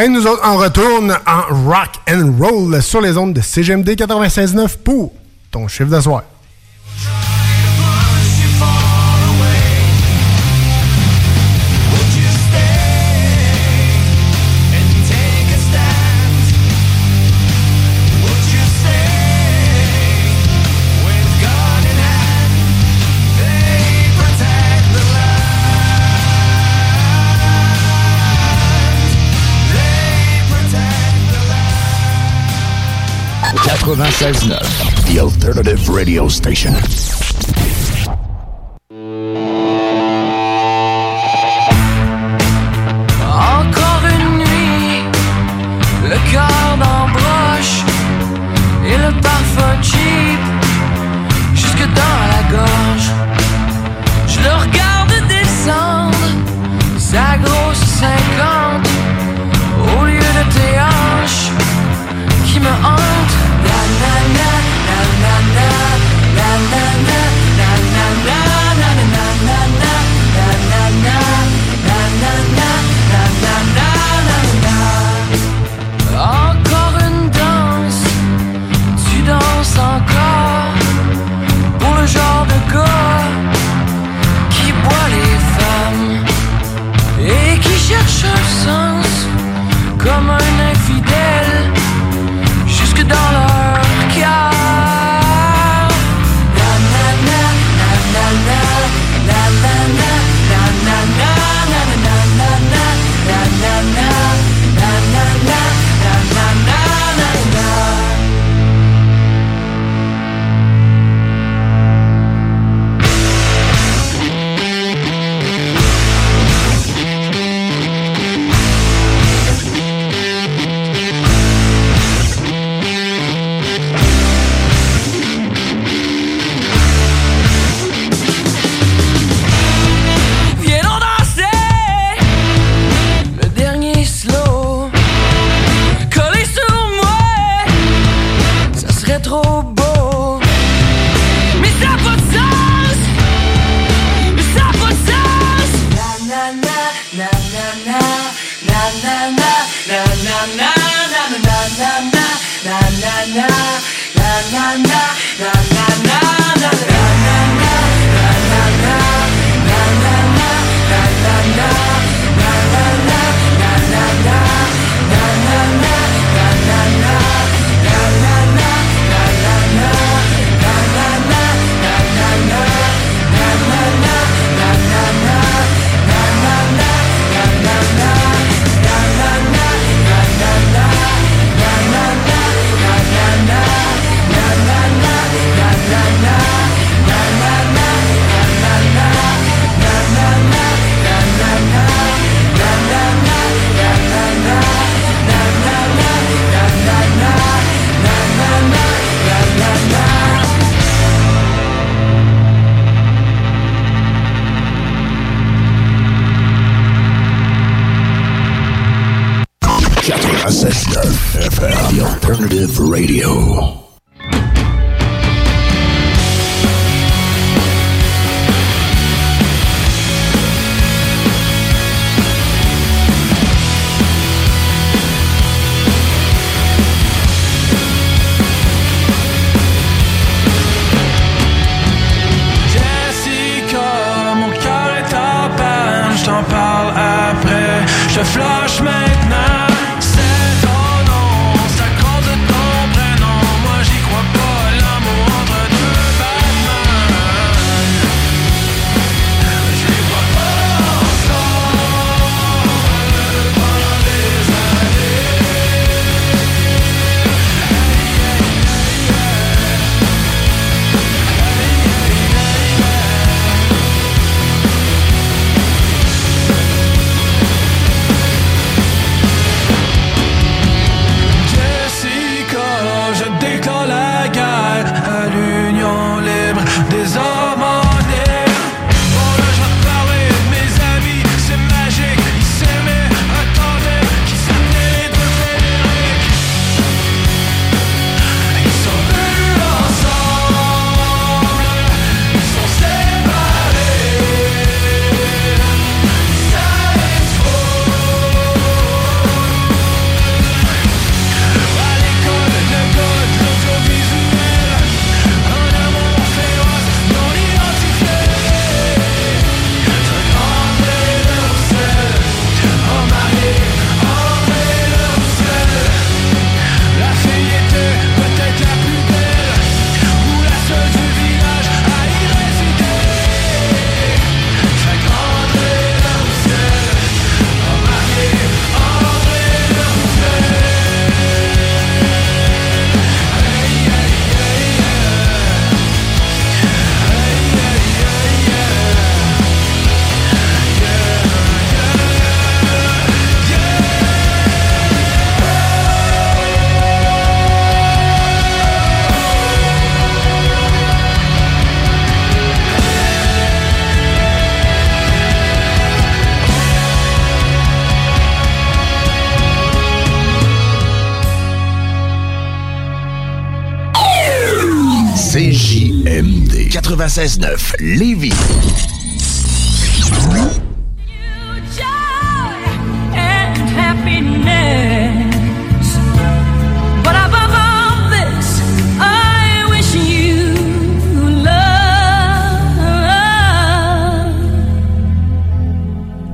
[0.00, 4.78] Et nous autres, on retourne en rock and roll sur les ondes de CGMD 96.9
[4.84, 5.12] pour
[5.50, 5.90] ton chiffre
[34.02, 36.74] The alternative radio station.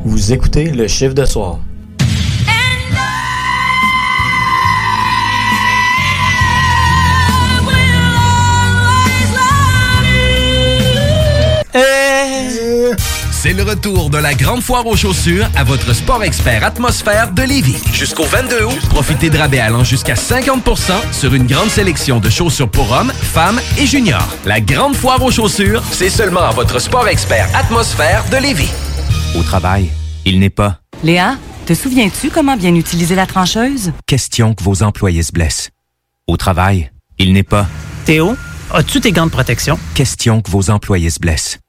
[0.04, 1.67] Vous écoutez le chiffre de soir.
[13.40, 17.42] C'est le retour de la grande foire aux chaussures à votre sport expert atmosphère de
[17.42, 17.76] Lévis.
[17.92, 22.68] Jusqu'au 22 août, profitez de rabais allant jusqu'à 50% sur une grande sélection de chaussures
[22.68, 24.26] pour hommes, femmes et juniors.
[24.44, 28.72] La grande foire aux chaussures, c'est seulement à votre sport expert atmosphère de Lévis.
[29.38, 29.88] Au travail,
[30.24, 33.92] il n'est pas Léa, te souviens-tu comment bien utiliser la trancheuse?
[34.06, 35.70] question que vos employés se blessent.
[36.26, 37.68] Au travail, il n'est pas
[38.04, 38.36] Théo,
[38.74, 39.78] as-tu tes gants de protection?
[39.94, 41.60] question que vos employés se blessent.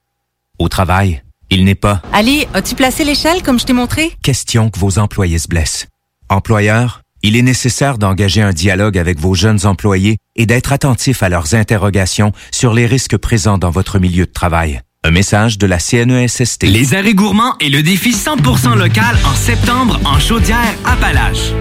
[0.58, 4.12] Au travail, il n'est pas Ali, as-tu placé l'échelle comme je t'ai montré?
[4.24, 5.88] question que vos employés se blessent.
[6.30, 11.30] Employeur, il est nécessaire d'engager un dialogue avec vos jeunes employés et d'être attentif à
[11.30, 14.82] leurs interrogations sur les risques présents dans votre milieu de travail.
[15.04, 16.64] Un message de la CNESST.
[16.64, 21.54] Les arrêts gourmands et le défi 100% local en septembre en chaudière Appalaches.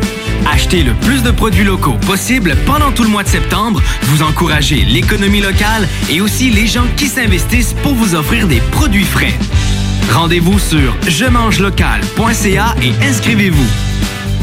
[0.50, 3.80] Achetez le plus de produits locaux possible pendant tout le mois de septembre.
[4.02, 9.04] Vous encouragez l'économie locale et aussi les gens qui s'investissent pour vous offrir des produits
[9.04, 9.34] frais.
[10.12, 13.66] Rendez-vous sur je mange local.ca et inscrivez-vous.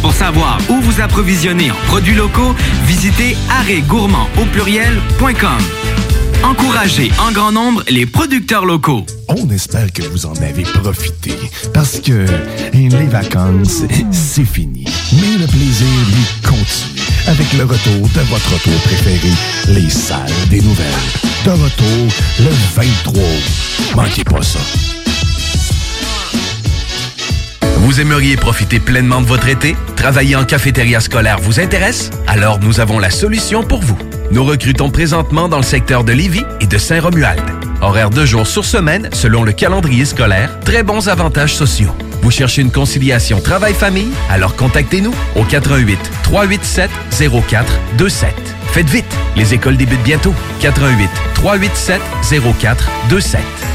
[0.01, 2.53] Pour savoir où vous approvisionner en produits locaux,
[2.85, 5.57] visitez arrêtgourmand au pluriel.com.
[6.43, 9.05] Encouragez en grand nombre les producteurs locaux.
[9.27, 11.33] On espère que vous en avez profité
[11.73, 12.25] parce que
[12.73, 14.85] les vacances, c'est fini.
[15.13, 19.33] Mais le plaisir, lui, continue avec le retour de votre tour préféré,
[19.69, 20.85] les salles des nouvelles.
[21.45, 23.95] De retour le 23 août.
[23.95, 24.59] Manquez pas ça.
[27.85, 29.75] Vous aimeriez profiter pleinement de votre été?
[29.95, 32.09] Travailler en cafétéria scolaire vous intéresse?
[32.25, 33.95] Alors nous avons la solution pour vous.
[34.31, 37.43] Nous recrutons présentement dans le secteur de Lévis et de Saint-Romuald.
[37.81, 41.95] Horaire de jours sur semaine selon le calendrier scolaire, très bons avantages sociaux.
[42.23, 44.09] Vous cherchez une conciliation travail-famille?
[44.31, 48.33] Alors contactez-nous au 88 387 0427.
[48.71, 50.33] Faites vite, les écoles débutent bientôt.
[50.59, 53.74] 88 387 0427.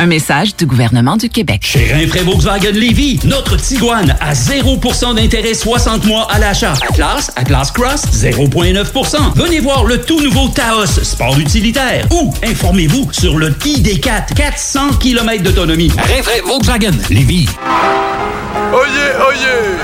[0.00, 1.60] Un message du gouvernement du Québec.
[1.62, 6.72] Chez Rinfraie Volkswagen Lévy, notre Tiguan à 0% d'intérêt 60 mois à l'achat.
[6.88, 9.34] Atlas, Atlas Cross, 0,9%.
[9.36, 12.06] Venez voir le tout nouveau Taos, sport utilitaire.
[12.12, 15.92] Ou informez-vous sur le ID4, 400 km d'autonomie.
[15.98, 17.46] Rinfraie Volkswagen Lévy.
[18.72, 19.76] Oyez, oyez!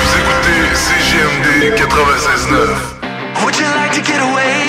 [0.00, 3.44] Vous écoutez CGMD 96.9.
[3.44, 4.61] Would you like to get away?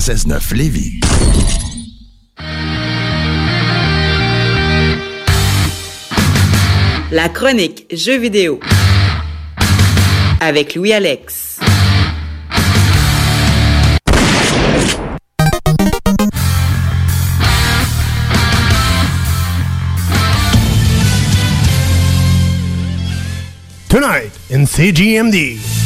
[0.00, 1.00] 96.9 Lévis.
[7.12, 8.60] La chronique Jeux vidéo
[10.40, 11.58] avec Louis Alex.
[23.90, 25.79] Tonight in CGMD.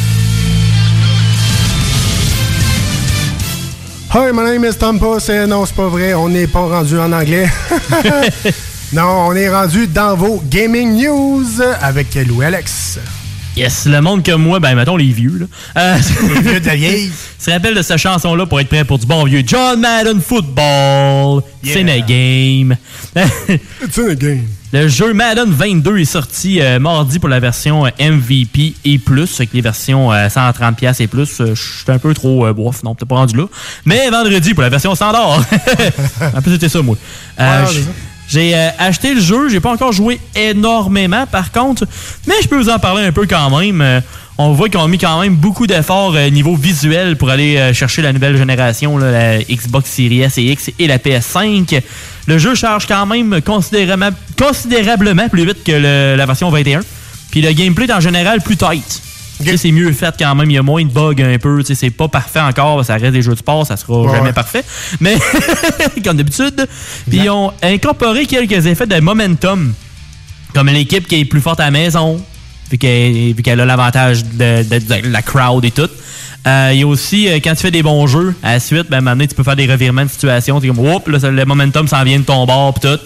[4.17, 5.27] Hi, my name is Tom Puss.
[5.27, 7.49] Non, c'est pas vrai, on n'est pas rendu en anglais.
[8.93, 11.43] non, on est rendu dans vos gaming news
[11.81, 12.97] avec Louis Alex.
[13.57, 15.45] Yes, le monde comme moi, ben mettons les vieux, là.
[15.77, 15.97] Euh,
[16.33, 17.11] Les vieux de la vieille.
[17.37, 19.43] se rappelle de cette chanson-là pour être prêt pour du bon vieux?
[19.45, 21.43] John Madden Football.
[21.61, 22.77] C'est une game.
[23.17, 24.43] A game.
[24.75, 29.33] Le jeu Madden 22 est sorti euh, mardi pour la version euh, MVP et plus,
[29.35, 31.37] avec les versions euh, 130$ et plus.
[31.39, 33.45] Je suis un peu trop bof, non, peut-être pas rendu là.
[33.85, 35.39] Mais vendredi pour la version standard.
[36.35, 36.97] en plus, c'était ça, moi.
[37.39, 37.63] Ouais,
[38.27, 41.85] j'ai euh, acheté le jeu, j'ai pas encore joué énormément par contre,
[42.27, 43.81] mais je peux vous en parler un peu quand même.
[43.81, 44.01] Euh,
[44.37, 47.73] on voit qu'ils ont mis quand même beaucoup d'efforts euh, niveau visuel pour aller euh,
[47.73, 51.81] chercher la nouvelle génération, là, la Xbox Series S et X et la PS5.
[52.27, 56.81] Le jeu charge quand même considérablement, considérablement plus vite que le- la version 21.
[57.31, 59.01] Puis le gameplay est en général plus tight.
[59.57, 61.61] C'est mieux fait quand même, il y a moins de bugs un peu.
[61.63, 64.63] C'est pas parfait encore, ça reste des jeux de sport, ça sera Ouais, jamais parfait.
[65.01, 65.17] Mais
[66.05, 66.67] comme d'habitude.
[67.09, 69.73] Puis ils ont incorporé quelques effets de momentum.
[70.53, 72.21] Comme l'équipe qui est plus forte à la maison,
[72.71, 75.89] vu qu'elle qu'elle a l'avantage de, de- de la crowd et tout.
[76.47, 78.85] Euh, Il y a aussi, euh, quand tu fais des bons jeux, à la suite,
[78.89, 80.59] ben, maintenant, tu peux faire des revirements de situation.
[80.61, 82.99] Tu comme, Oups, là, le momentum s'en vient de ton bord, pis tout.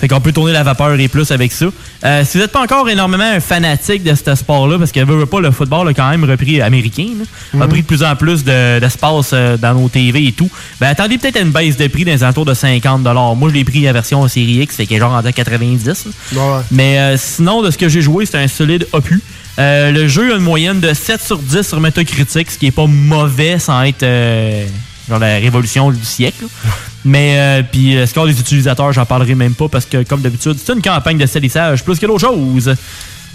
[0.00, 1.66] Fait qu'on peut tourner la vapeur et plus avec ça.
[2.04, 5.16] Euh, si vous n'êtes pas encore énormément un fanatique de ce sport-là, parce que veut,
[5.18, 7.24] veut pas, le football a quand même repris américain, là,
[7.60, 7.68] a Mhm.
[7.68, 10.48] pris de plus en plus de- d'espace dans nos TV et tout.
[10.80, 13.02] Ben, attendez peut-être à une baisse de prix dans les alentours de 50
[13.36, 15.92] Moi, je l'ai pris la version série X, fait qu'elle est genre en 90 là.
[16.32, 16.62] Ouais.
[16.70, 19.20] Mais euh, sinon, de ce que j'ai joué, c'est un solide opus.
[19.60, 22.70] Euh, le jeu a une moyenne de 7 sur 10 sur Metacritic, ce qui est
[22.70, 24.66] pas mauvais sans être euh,
[25.06, 26.46] genre la révolution du siècle.
[27.04, 30.56] Mais euh, puis le score des utilisateurs, j'en parlerai même pas parce que comme d'habitude,
[30.62, 32.74] c'est une campagne de salissage plus que d'autres choses.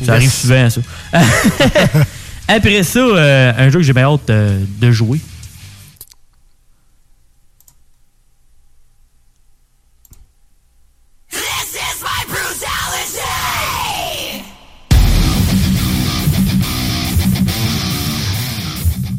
[0.04, 0.82] Ça arrive souvent ça.
[2.48, 5.20] Après ça, euh, un jeu que j'ai bien hâte de jouer.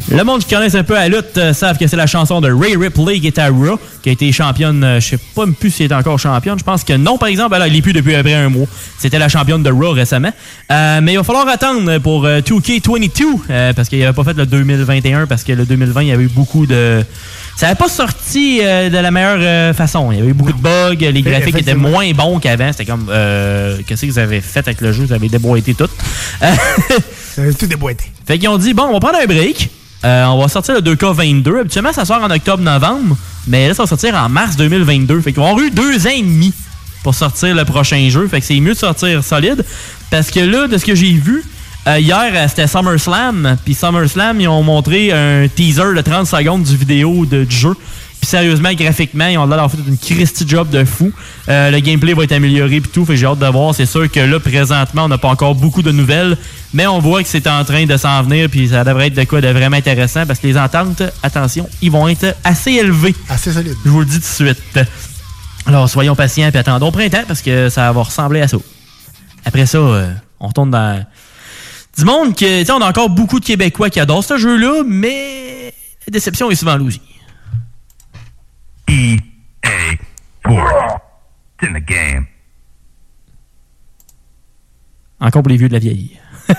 [0.08, 2.50] Le monde qui connaisse un peu la lutte euh, savent que c'est la chanson de
[2.50, 5.70] Ray Ripley qui est à Raw, qui a été championne, euh, je sais pas plus
[5.70, 6.58] si elle est encore championne.
[6.58, 8.48] Je pense que non, par exemple, elle, elle est plus depuis à peu près un
[8.48, 8.66] mois.
[8.98, 10.30] C'était la championne de Raw récemment.
[10.70, 14.34] Euh, mais il va falloir attendre pour euh, 2K22, euh, parce qu'il avait pas fait
[14.36, 17.02] le 2021, parce que le 2020, il y avait eu beaucoup de...
[17.56, 20.12] Ça n'avait pas sorti euh, de la meilleure euh, façon.
[20.12, 22.70] Il y avait eu beaucoup de bugs, les graphiques étaient moins bons qu'avant.
[22.70, 25.04] C'était comme, euh, qu'est-ce que vous avez fait avec le jeu?
[25.06, 25.88] Vous avez déboîté tout.
[26.40, 28.04] Ça avait tout déboîté.
[28.26, 29.70] Fait qu'ils ont dit, bon, on va prendre un break.
[30.06, 31.60] Euh, on va sortir le 2K22.
[31.60, 33.16] Habituellement, ça sort en octobre-novembre.
[33.48, 35.20] Mais là, ça va sortir en mars 2022.
[35.20, 36.52] Fait qu'ils vont avoir eu deux ans et demi
[37.02, 38.26] pour sortir le prochain jeu.
[38.28, 39.64] Fait que c'est mieux de sortir solide.
[40.10, 41.44] Parce que là, de ce que j'ai vu,
[41.88, 43.56] euh, hier, euh, c'était SummerSlam.
[43.64, 47.74] Puis SummerSlam, ils ont montré un teaser de 30 secondes du vidéo de- du jeu.
[48.20, 51.12] Puis sérieusement, graphiquement, ils ont l'air d'avoir fait une Christy job de fou.
[51.48, 53.04] Euh, le gameplay va être amélioré puis tout.
[53.04, 53.74] Fait j'ai hâte de voir.
[53.74, 56.36] C'est sûr que là, présentement, on n'a pas encore beaucoup de nouvelles.
[56.74, 58.48] Mais on voit que c'est en train de s'en venir.
[58.50, 60.26] Puis ça devrait être de quoi de vraiment intéressant.
[60.26, 63.14] Parce que les ententes, attention, ils vont être assez élevés.
[63.28, 63.76] Assez solide.
[63.84, 64.80] Je vous le dis tout de suite.
[65.66, 68.56] Alors, soyons patients puis attendons au printemps parce que ça va ressembler à ça.
[69.44, 71.04] Après ça, euh, on tourne dans
[71.96, 74.82] du monde que, tu sais, on a encore beaucoup de Québécois qui adorent ce jeu-là,
[74.86, 75.72] mais
[76.06, 77.00] la déception est souvent aussi.
[78.88, 79.18] EA
[80.40, 81.00] Sports.
[81.58, 82.26] It's in the game.
[85.20, 86.20] Encore pour les vieux de la vieille.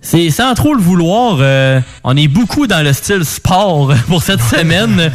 [0.00, 1.38] C'est sans trop le vouloir.
[1.40, 5.10] euh, on est beaucoup dans le style sport pour cette semaine.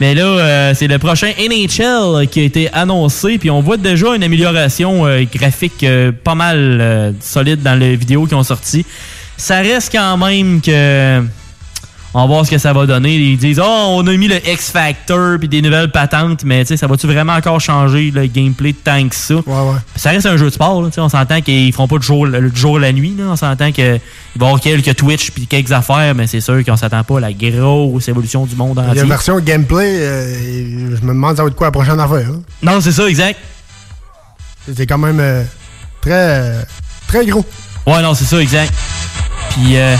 [0.00, 3.38] Mais là, euh, c'est le prochain NHL qui a été annoncé.
[3.38, 8.26] Puis on voit déjà une amélioration euh, graphique euh, pas mal solide dans les vidéos
[8.26, 8.84] qui ont sorti.
[9.36, 11.22] Ça reste quand même que.
[12.18, 13.14] On va voir ce que ça va donner.
[13.14, 16.68] Ils disent Oh, on a mis le X Factor puis des nouvelles patentes, mais tu
[16.68, 19.34] sais, ça va-tu vraiment encore changer le gameplay tant que ça?
[19.96, 22.50] Ça reste un jeu de sport, là, on s'entend qu'ils feront pas de jour, le
[22.54, 23.14] jour la nuit.
[23.18, 23.24] Là.
[23.32, 26.76] On s'entend qu'il va y avoir quelques Twitch puis quelques affaires, mais c'est sûr qu'on
[26.78, 29.02] s'attend pas à la grosse évolution du monde Il y a entier.
[29.02, 32.28] une version gameplay, euh, je me demande ça va être quoi la prochaine affaire.
[32.30, 32.40] hein?
[32.62, 33.38] Non, c'est ça, exact.
[34.74, 35.44] C'est quand même euh,
[36.00, 36.62] très, euh,
[37.08, 37.44] très gros.
[37.86, 38.72] Ouais, non, c'est ça, exact.
[39.50, 39.94] Puis, euh,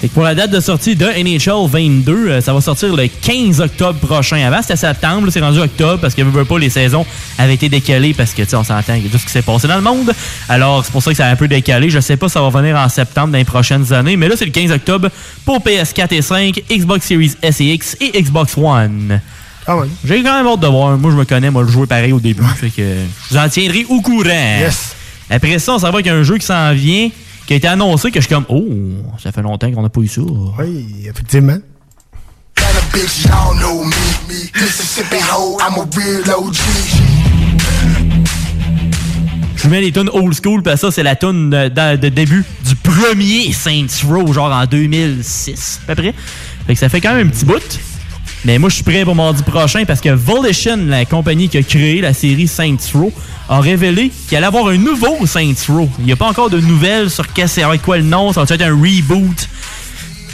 [0.00, 3.08] Fait que pour la date de sortie de NHL 22, euh, ça va sortir le
[3.08, 4.36] 15 octobre prochain.
[4.46, 7.04] Avant, c'était septembre, là, c'est rendu octobre parce que veut, veut pas, les saisons
[7.36, 9.66] avaient été décalées parce que, tu sais, on s'entend, a tout ce qui s'est passé
[9.66, 10.12] dans le monde.
[10.48, 11.90] Alors, c'est pour ça que ça a un peu décalé.
[11.90, 14.36] Je sais pas si ça va venir en septembre dans les prochaines années, mais là,
[14.36, 15.08] c'est le 15 octobre
[15.44, 19.20] pour PS4 et 5, Xbox Series S et X et Xbox One.
[20.04, 20.96] J'ai quand même hâte de voir.
[20.96, 22.42] Moi, je me connais, moi, le jouer pareil au début.
[22.56, 24.30] Fait que je vous en tiendrai au courant.
[25.30, 27.10] Après ça, on s'en va avec un jeu qui s'en vient,
[27.48, 28.62] qui a été annoncé, que je suis comme, oh,
[29.18, 30.20] ça fait longtemps qu'on n'a pas eu ça.
[30.20, 31.56] Oui, effectivement.
[39.56, 41.96] Je vous mets les tunes old school, parce que ça, c'est la tune de, de-
[41.96, 46.14] de début du premier Saints Row, genre en 2006, à peu près.
[46.66, 47.54] Fait que ça fait quand même un petit bout.
[48.44, 51.62] Mais moi, je suis prêt pour mardi prochain parce que Volition, la compagnie qui a
[51.62, 53.12] créé la série Saints Row,
[53.48, 55.88] a révélé qu'il allait avoir un nouveau Saints Row.
[55.98, 58.54] Il n'y a pas encore de nouvelles sur qu'est-ce- avec quoi le nom, ça va
[58.54, 59.48] être un reboot.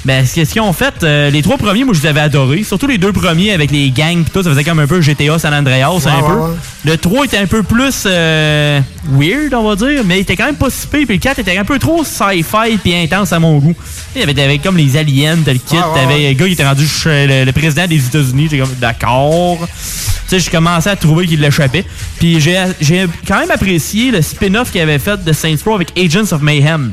[0.05, 2.63] Ben, ce qu'ils ont fait, euh, les trois premiers, moi, je les avais adorés.
[2.63, 5.39] Surtout les deux premiers avec les gangs pis tout, ça faisait comme un peu GTA
[5.39, 6.35] San Andreas, un ouais, peu.
[6.35, 6.51] ouais.
[6.85, 10.45] Le 3 était un peu plus euh, weird, on va dire, mais il était quand
[10.45, 11.07] même pas si pire.
[11.07, 13.75] Puis le 4 était un peu trop sci-fi puis intense à mon goût.
[14.15, 16.87] Il y avait, comme les aliens, t'as le kit, t'avais un gars qui était rendu
[17.07, 18.49] le, le président des États-Unis.
[18.51, 19.67] J'étais comme, d'accord.
[19.67, 21.85] Tu sais, je commençais à trouver qu'il l'échappait.
[22.19, 25.99] Puis j'ai j'ai quand même apprécié le spin-off qu'il avait fait de Saints Row avec
[25.99, 26.93] Agents of Mayhem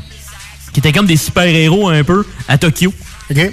[0.74, 2.94] qui était comme des super-héros un peu à Tokyo.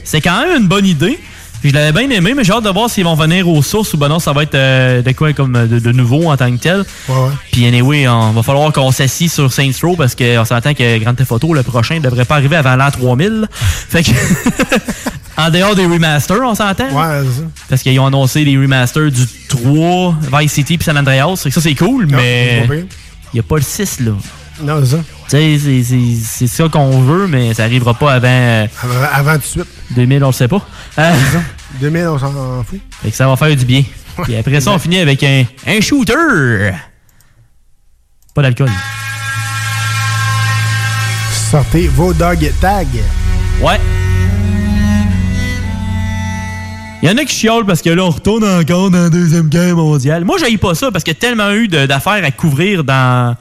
[0.05, 1.19] C'est quand même une bonne idée.
[1.61, 3.93] Puis je l'avais bien aimé, mais j'ai hâte de voir s'ils vont venir aux sources
[3.93, 6.51] ou ben non, ça va être euh, de quoi comme de, de nouveau en tant
[6.57, 6.85] que tel.
[7.51, 11.15] Puis anyway, on va falloir qu'on s'assie sur Saints Row parce qu'on s'entend que Grand
[11.15, 13.49] Theft Auto, le prochain, ne devrait pas arriver avant l'an 3000.
[13.53, 14.11] Fait que...
[15.37, 16.91] en dehors des remasters, on s'entend?
[16.91, 17.47] Ouais, c'est ça.
[17.69, 21.37] Parce qu'ils ont annoncé les remasters du 3, Vice City puis San Andreas.
[21.37, 22.87] Ça, c'est cool, mais il
[23.35, 24.13] n'y a pas le 6, là.
[24.63, 25.03] Non, c'est ça.
[25.31, 25.83] Tu sais,
[26.25, 28.29] c'est- ça qu'on veut, mais ça arrivera pas avant...
[28.29, 29.67] euh, Avant, avant tout de suite.
[29.91, 30.67] 2000, on le sait pas.
[30.99, 31.13] Euh,
[31.81, 32.81] 2000, on s'en fout.
[33.03, 33.85] fait que ça va faire du bien.
[34.25, 36.71] Puis après ça, on finit avec un, un shooter.
[38.35, 38.71] Pas d'alcool.
[41.51, 42.85] Sortez vos dog tags.
[43.61, 43.79] Ouais.
[47.03, 49.49] Il y en a qui chiolent parce que là, on retourne encore dans la Deuxième
[49.49, 50.25] Guerre mondiale.
[50.25, 53.37] Moi, j'aille pas ça parce qu'il y a tellement eu d'affaires à couvrir dans,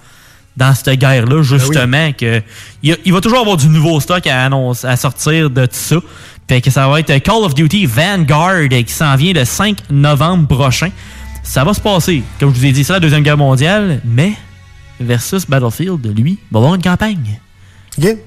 [0.57, 2.41] dans cette guerre-là, justement, que
[2.81, 5.97] il, va toujours avoir du nouveau stock à, annoncer, à sortir de tout ça.
[6.49, 10.47] Fait que ça va être Call of Duty Vanguard qui s'en vient le 5 novembre
[10.47, 10.89] prochain.
[11.43, 14.33] Ça va se passer, comme je vous ai dit, c'est la Deuxième Guerre mondiale, mais
[14.99, 17.39] versus Battlefield, lui, va avoir une campagne.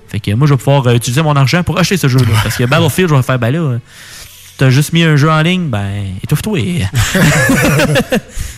[0.09, 2.33] Fait que moi, je vais pouvoir euh, utiliser mon argent pour acheter ce jeu-là.
[2.43, 3.79] Parce que Battlefield, je vais faire, ben là, euh,
[4.57, 6.59] t'as juste mis un jeu en ligne, ben, étouffe-toi.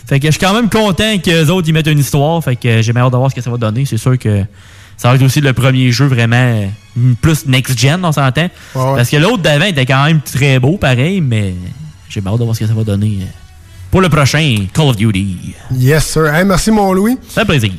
[0.07, 2.43] fait que je suis quand même content qu'eux autres, ils mettent une histoire.
[2.43, 3.85] Fait que j'ai hâte de voir ce que ça va donner.
[3.85, 4.45] C'est sûr que
[4.97, 6.67] ça va être aussi le premier jeu vraiment euh,
[7.21, 8.49] plus next-gen, on s'entend.
[8.75, 11.55] Parce que l'autre d'avant était quand même très beau, pareil, mais
[12.09, 13.27] j'ai hâte de voir ce que ça va donner euh,
[13.91, 15.55] pour le prochain Call of Duty.
[15.73, 16.27] Yes, sir.
[16.35, 17.19] Hey, merci, mon Louis.
[17.29, 17.73] Ça fait plaisir.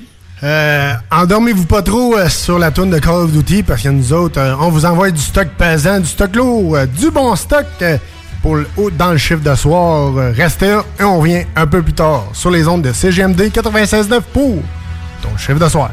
[0.44, 4.12] Euh, endormez-vous pas trop euh, sur la tourne de Call of Duty parce que nous
[4.12, 7.66] autres, euh, on vous envoie du stock pesant, du stock lourd, du bon stock
[8.44, 10.14] pour le, au- dans le chiffre de soir.
[10.36, 14.22] Restez là et on revient un peu plus tard sur les ondes de CGMD 96.9
[14.32, 14.58] pour
[15.24, 15.90] ton chiffre de soir.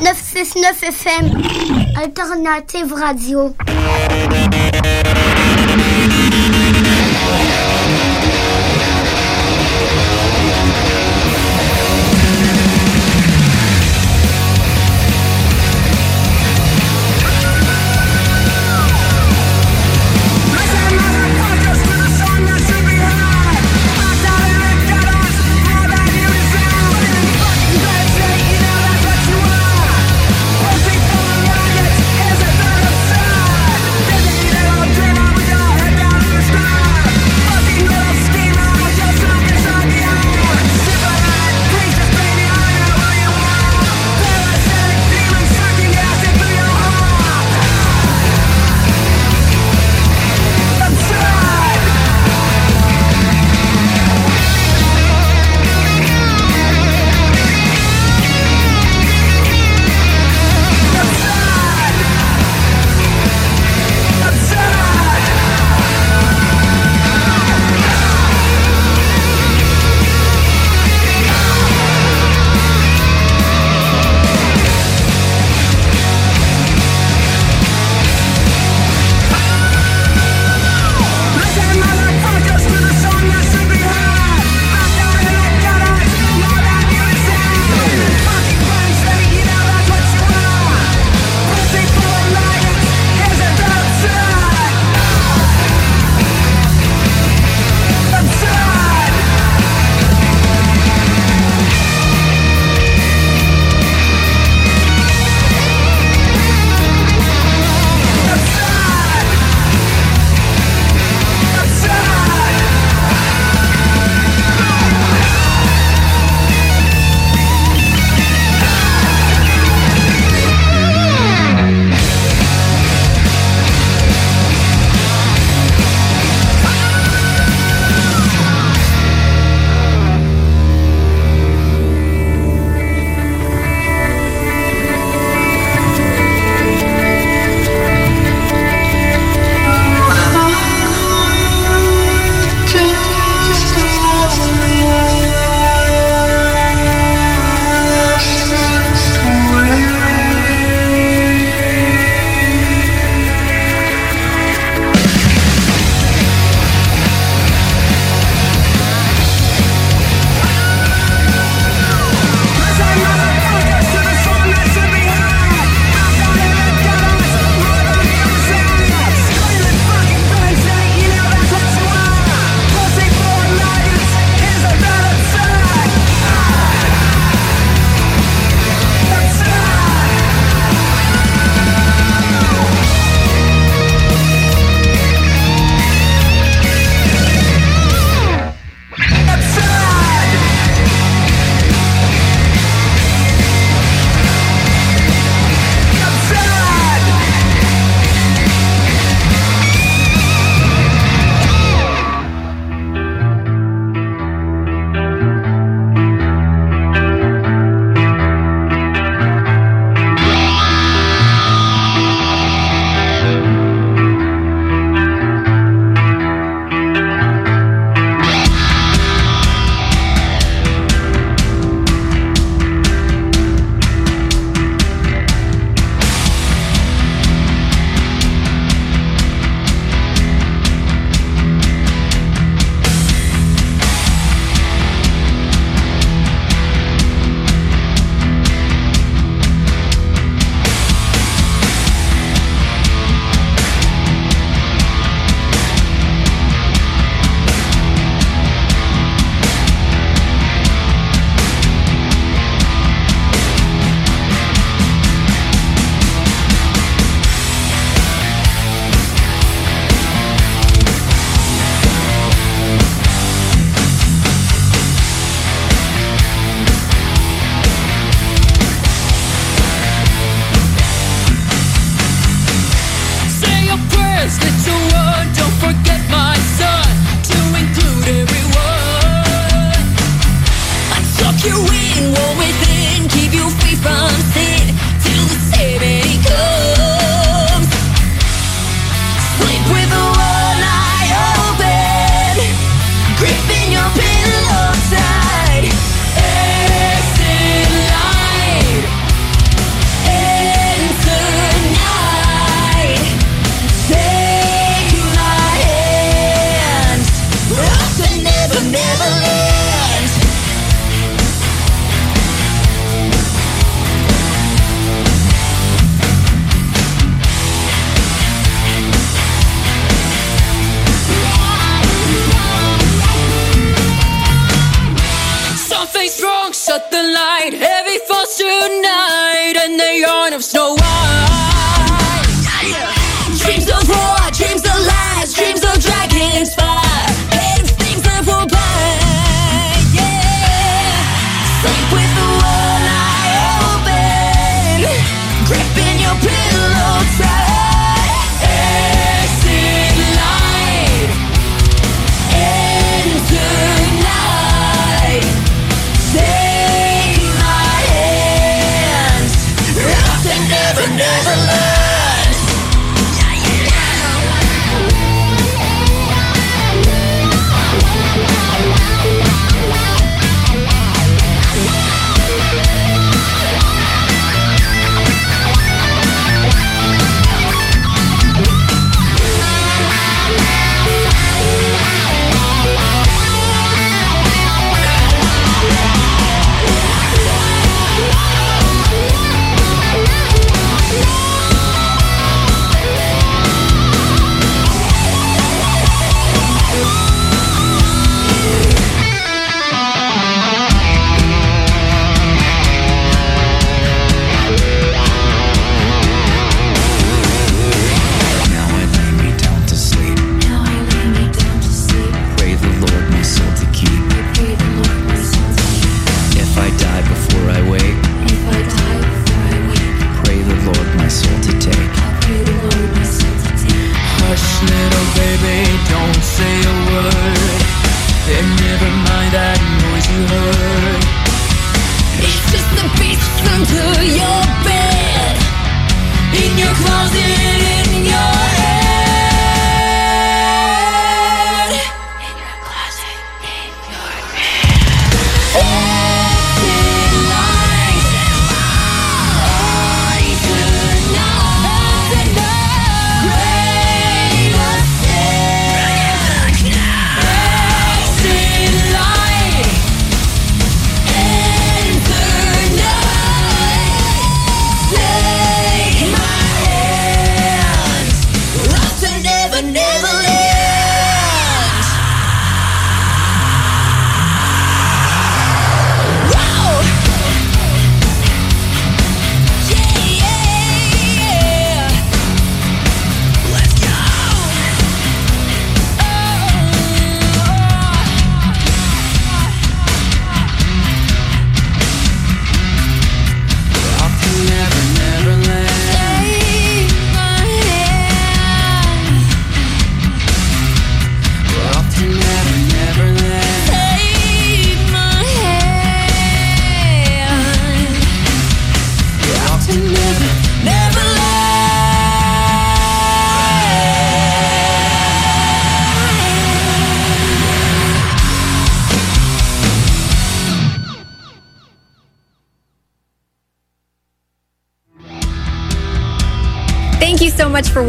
[0.00, 1.42] 969 FM,
[2.02, 3.54] Alternative Radio.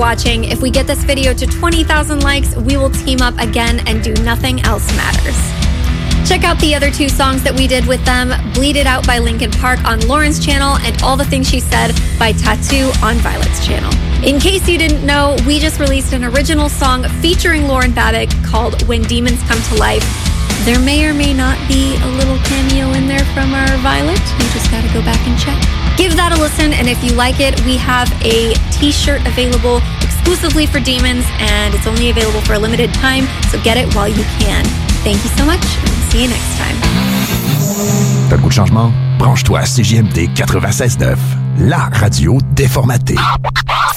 [0.01, 0.45] Watching.
[0.45, 4.11] If we get this video to 20,000 likes, we will team up again and do
[4.23, 5.37] Nothing Else Matters.
[6.27, 9.19] Check out the other two songs that we did with them Bleed It Out by
[9.19, 13.63] Linkin Park on Lauren's channel and All the Things She Said by Tattoo on Violet's
[13.63, 13.93] channel.
[14.25, 18.81] In case you didn't know, we just released an original song featuring Lauren Babick called
[18.87, 20.05] When Demons Come to Life.
[20.65, 24.17] There may or may not be a little cameo in there from our Violet.
[24.17, 25.80] You just gotta go back and check.
[26.01, 29.83] Give that a listen, and if you like it, we have a t shirt available
[30.01, 34.09] exclusively for Demons, and it's only available for a limited time, so get it while
[34.09, 34.65] you can.
[35.05, 36.75] Thank you so much, and see you next time.
[38.31, 38.91] T'as le goût de changement?
[39.19, 41.17] Branche-toi à CJMD 96.9,
[41.59, 43.17] la radio déformatée.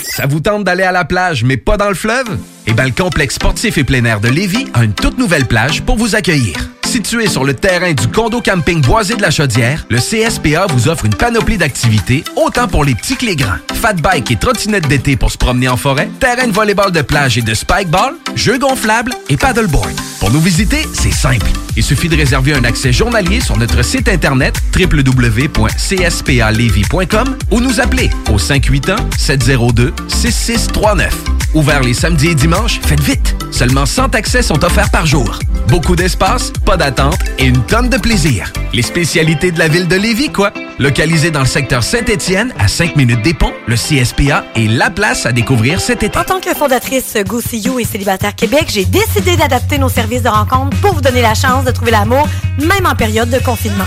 [0.05, 2.37] Ça vous tente d'aller à la plage, mais pas dans le fleuve?
[2.67, 5.81] Eh bien, le complexe sportif et plein air de Lévis a une toute nouvelle plage
[5.81, 6.69] pour vous accueillir.
[6.95, 11.07] Situé sur le terrain du condo camping Boisé de la Chaudière, le CSPA vous offre
[11.07, 13.59] une panoplie d'activités, autant pour les petits que les grands.
[13.83, 17.37] Fat bike et trottinette d'été pour se promener en forêt, terrain de volleyball de plage
[17.37, 19.91] et de spikeball, jeux gonflables et paddleboard.
[20.25, 21.51] Pour nous visiter, c'est simple.
[21.77, 28.09] Il suffit de réserver un accès journalier sur notre site internet www.cspalevy.com ou nous appeler
[28.33, 31.11] au 581-702-6639.
[31.53, 33.37] Ouvert les samedis et dimanches, faites vite.
[33.51, 35.39] Seulement 100 accès sont offerts par jour.
[35.69, 38.51] Beaucoup d'espace, pas d'attente et une tonne de plaisir.
[38.73, 40.55] Les spécialités de la ville de Lévis, quoi?
[40.81, 45.27] Localisé dans le secteur Saint-Étienne, à 5 minutes des ponts, le CSPA est la place
[45.27, 46.19] à découvrir cet été.
[46.19, 50.14] En tant que fondatrice Go See You et Célibataire Québec, j'ai décidé d'adapter nos services
[50.23, 52.29] de rencontre pour vous donner la chance de trouver l'amour,
[52.59, 53.85] même en période de confinement.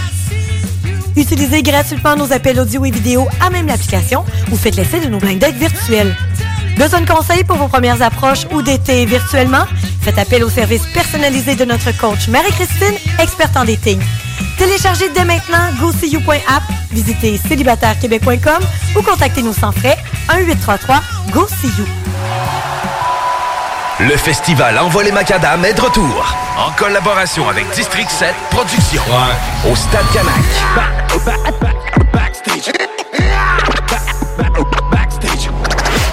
[1.16, 5.18] Utilisez gratuitement nos appels audio et vidéo à même l'application ou faites l'essai de nos
[5.18, 6.16] blind dates virtuels.
[6.78, 9.66] Besoin de conseils pour vos premières approches ou d'été virtuellement?
[10.02, 14.00] Faites appel au service personnalisé de notre coach Marie-Christine, experte en dating.
[14.58, 18.64] Téléchargez dès maintenant GoSeeYou.app, visitez célibatairequebec.com
[18.96, 19.98] ou contactez-nous sans frais
[20.30, 21.86] 1-833-GO-SEE-YOU.
[24.00, 26.36] Le festival Envoie les Macadam est de retour.
[26.56, 29.02] En collaboration avec District 7 Productions.
[29.68, 30.36] Au Stade Canac.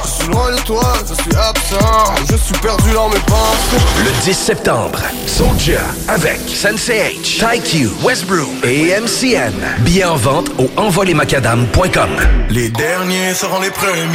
[0.02, 3.85] Je suis loin de toi, je suis absent, je suis perdu dans mes pensées.
[3.98, 5.77] Le 10 septembre, Soldier
[6.09, 9.52] avec Sensei H, TyQ, Westbrook et MCN.
[9.81, 12.11] Billets en vente au envolemacadam.com.
[12.48, 14.09] Les derniers seront les premiers.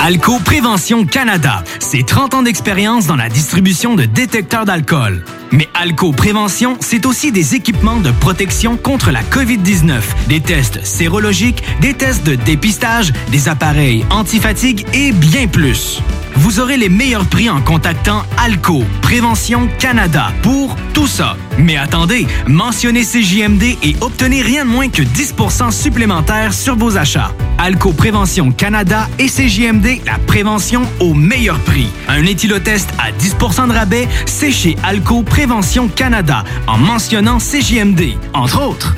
[0.00, 5.24] Alco Prévention Canada, c'est 30 ans d'expérience dans la distribution de détecteurs d'alcool.
[5.50, 11.62] Mais Alco Prévention, c'est aussi des équipements de protection contre la COVID-19, des tests sérologiques,
[11.80, 16.02] des tests de dépistage, des appareils antifatigue et bien plus.
[16.34, 21.36] Vous aurez les meilleurs prix en contactant Alco Prévention Canada pour tout ça.
[21.58, 27.32] Mais attendez, mentionnez CJMD et obtenez rien de moins que 10% supplémentaire sur vos achats.
[27.58, 31.88] Alco Prévention Canada et CJMD, la prévention au meilleur prix.
[32.06, 35.37] Un éthylotest à 10% de rabais, c'est chez Alco Prévention
[35.94, 38.96] Canada en mentionnant CJMD, entre autres.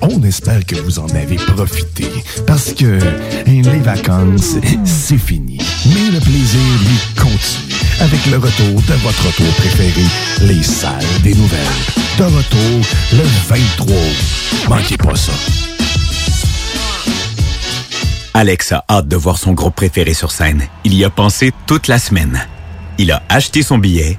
[0.00, 2.06] On espère que vous en avez profité
[2.46, 2.98] parce que
[3.46, 5.58] les vacances, c'est fini.
[5.86, 10.06] Mais le plaisir, lui, continue avec le retour de votre retour préféré,
[10.42, 11.60] les salles des nouvelles.
[12.18, 14.68] De retour le 23 août.
[14.68, 15.32] Manquez pas ça.
[18.32, 20.62] Alex a hâte de voir son groupe préféré sur scène.
[20.84, 22.46] Il y a pensé toute la semaine.
[22.98, 24.18] Il a acheté son billet,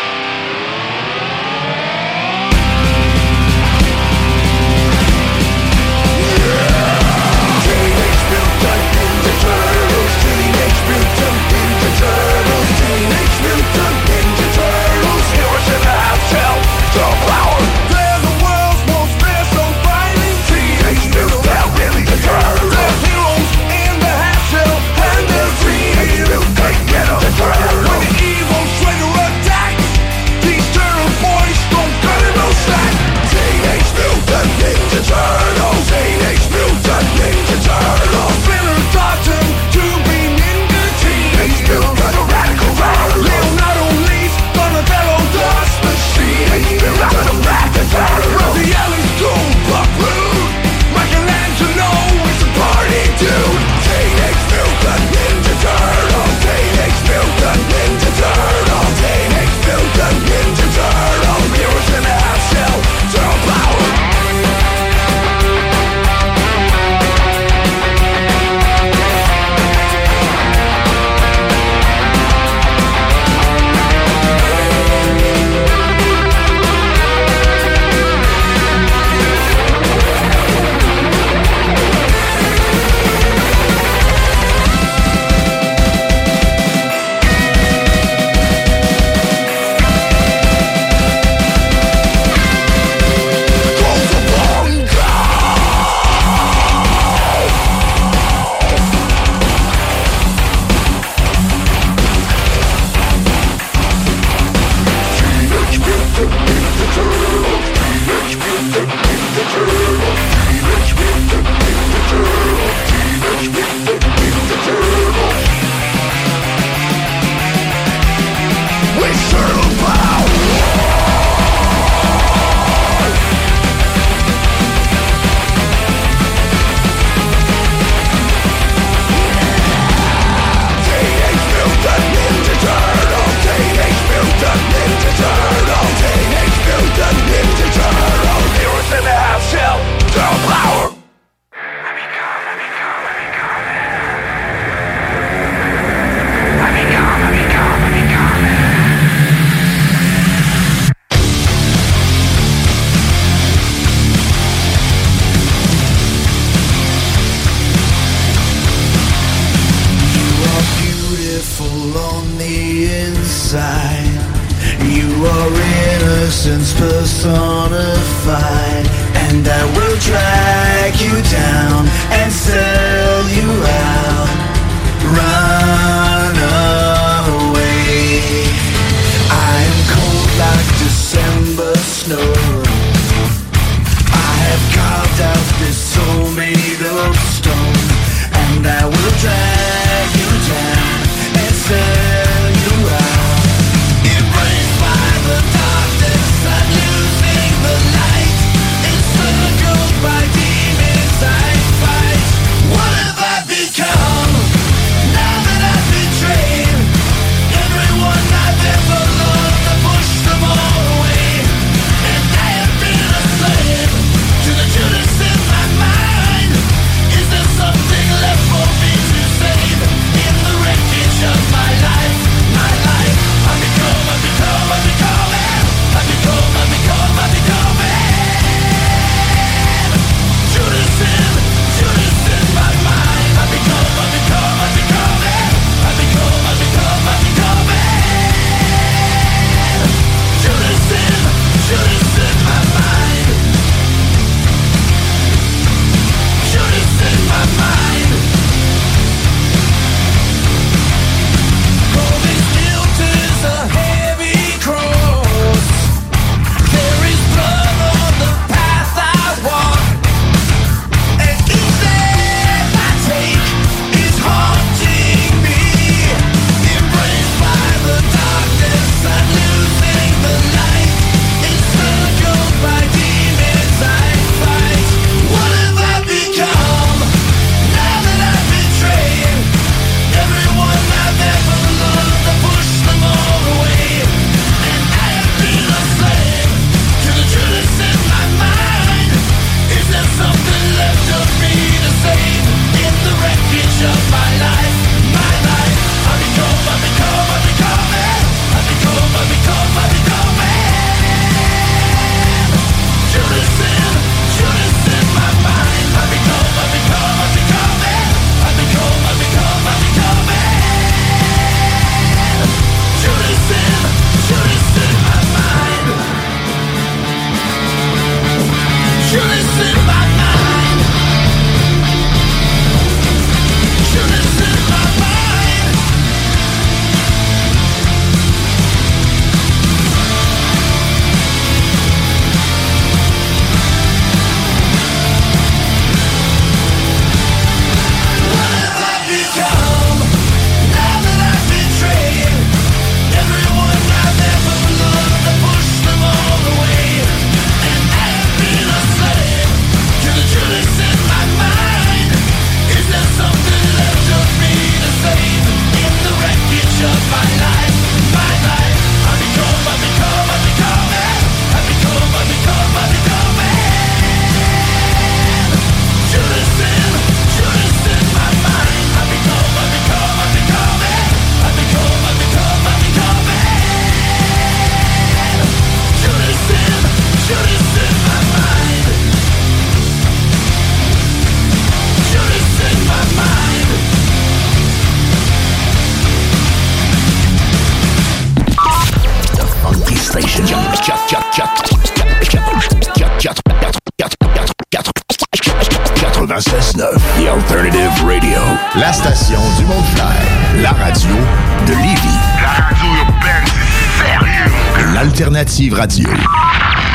[405.51, 406.90] L'Alternative Radio.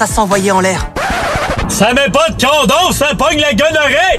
[0.00, 0.88] À s'envoyer en l'air.
[1.68, 4.18] Ça met pas de condom, ça pogne la gonorrhée!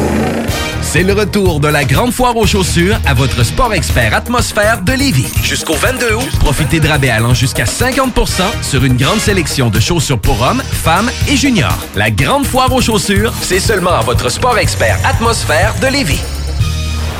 [0.93, 4.91] C'est le retour de la grande foire aux chaussures à votre sport expert atmosphère de
[4.91, 5.31] Lévis.
[5.41, 10.19] Jusqu'au 22 août, profitez de rabais allant jusqu'à 50% sur une grande sélection de chaussures
[10.19, 11.77] pour hommes, femmes et juniors.
[11.95, 16.19] La grande foire aux chaussures, c'est seulement à votre sport expert atmosphère de Lévis.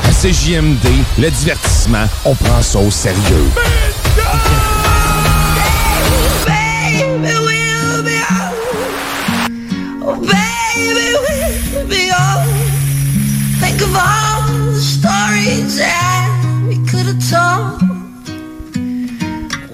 [0.04, 3.52] À CJMD, le divertissement, on prend ça au sérieux.
[13.84, 14.42] Of all
[14.72, 17.82] the stories that we could have told.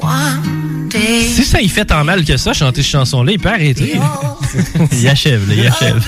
[0.01, 1.27] One day.
[1.27, 3.99] Si ça y fait tant mal que ça, chanter cette chanson-là, il peut arrêter.
[4.91, 6.03] il achève, là, il achève.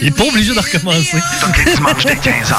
[0.00, 1.16] Il est pas obligé de recommencer.
[1.40, 2.54] Tous les dimanches dès 15h,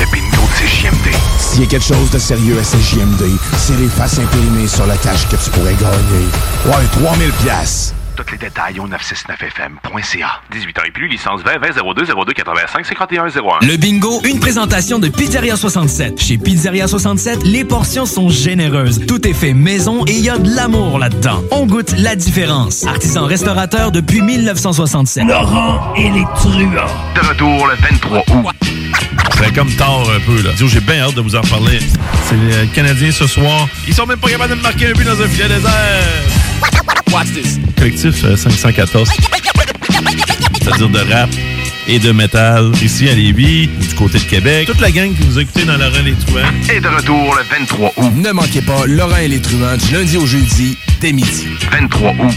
[0.00, 1.14] le bingo de CJMD.
[1.38, 3.22] S'il y a quelque chose de sérieux à CJMD,
[3.56, 6.26] c'est les faces imprimées sur la cache que tu pourrais gagner.
[6.66, 7.94] Ouais, 3000 pièces.
[8.16, 10.40] Tous les détails au 969fm.ca.
[10.52, 13.66] 18 ans et plus, licence 20 20 02 02 85 51 01.
[13.66, 16.20] Le bingo, une présentation de Pizzeria 67.
[16.20, 19.04] Chez Pizzeria 67, les portions sont généreuses.
[19.06, 21.42] Tout est fait maison et il y a de l'amour là-dedans.
[21.50, 22.86] On goûte la différence.
[22.86, 25.24] Artisan restaurateur depuis 1967.
[25.24, 26.86] Laurent et les truands.
[27.16, 28.54] De retour le 23 août.
[29.38, 30.50] C'est comme tard un peu, là.
[30.52, 31.80] Disons, J'ai bien hâte de vous en parler.
[32.28, 33.68] C'est les Canadiens ce soir.
[33.88, 36.93] Ils sont même pas capables de marquer un but dans un filet désert.
[37.78, 39.08] Collectif euh, 514.
[40.62, 41.30] C'est-à-dire de rap
[41.86, 44.66] et de métal ici à Lévis, du côté de Québec.
[44.66, 46.72] Toute la gang qui nous a écoutés dans Laurent les Truands.
[46.74, 48.12] Et de retour le 23 août.
[48.16, 51.46] Ne manquez pas Laurent et les truands du lundi au jeudi dès midi.
[51.70, 52.34] 23 août.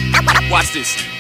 [0.52, 1.17] Watch this.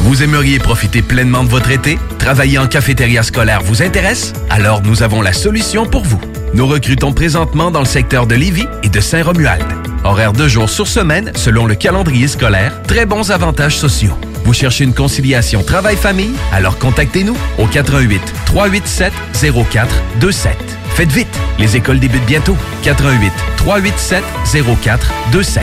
[0.00, 1.98] Vous aimeriez profiter pleinement de votre été?
[2.18, 4.32] Travailler en cafétéria scolaire vous intéresse?
[4.48, 6.20] Alors nous avons la solution pour vous.
[6.54, 9.66] Nous recrutons présentement dans le secteur de Lévis et de Saint-Romuald.
[10.04, 14.16] Horaire de jour sur semaine selon le calendrier scolaire, très bons avantages sociaux.
[14.44, 16.32] Vous cherchez une conciliation travail-famille?
[16.52, 19.12] Alors contactez-nous au 88 387
[19.42, 20.56] 0427.
[20.94, 22.56] Faites vite, les écoles débutent bientôt.
[22.82, 24.24] 88 387
[24.74, 25.62] 0427.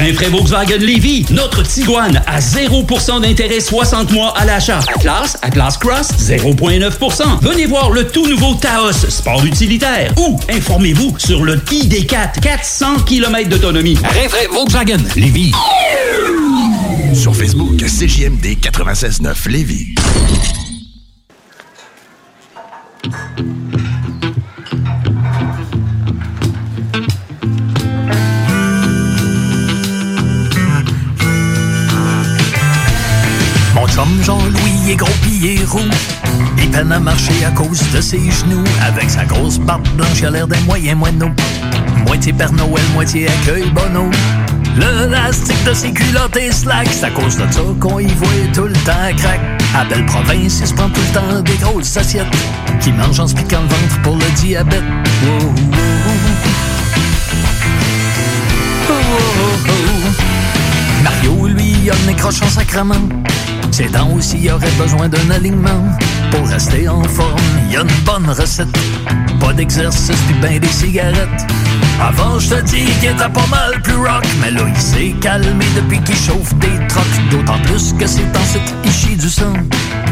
[0.00, 4.80] Rinfraie Volkswagen Lévy, notre Tiguan à 0% d'intérêt 60 mois à l'achat.
[4.96, 7.40] Atlas, Atlas Cross, 0,9%.
[7.42, 10.14] Venez voir le tout nouveau Taos, sport utilitaire.
[10.16, 13.98] Ou informez-vous sur le ID4, 400 km d'autonomie.
[14.02, 15.52] Rinfraie Volkswagen Lévy.
[17.12, 19.94] Sur Facebook, CJMD 96.9 Lévis.
[34.90, 35.90] Jean-Louis est gros pis il est roux.
[36.58, 38.64] Il peine à marcher à cause de ses genoux.
[38.82, 41.30] Avec sa grosse barbe blanche, il a l'air d'un moyen moineau.
[42.06, 44.10] Moitié Père Noël, moitié accueil bono.
[44.76, 46.88] Le lastique de ses culottes est slack.
[46.90, 49.40] C'est à cause de ça qu'on y voit tout le temps crack.
[49.74, 52.26] À belle province, il se prend tout le temps des grosses assiettes.
[52.80, 54.82] Qui mange en se piquant le ventre pour le diabète.
[61.04, 62.94] Mario, lui, il a le nez croche en sacrement.
[63.70, 65.84] Ses dents aussi il aurait besoin d'un alignement.
[66.30, 67.40] Pour rester en forme,
[67.70, 68.68] y a une bonne recette.
[69.40, 71.46] Pas d'exercice puis ben des cigarettes.
[72.00, 75.64] Avant, je te dis qu'il était pas mal plus rock, mais là, il s'est calmé
[75.76, 77.04] depuis qu'il chauffe des trocs.
[77.30, 79.52] D'autant plus que c'est en site il chie du sang.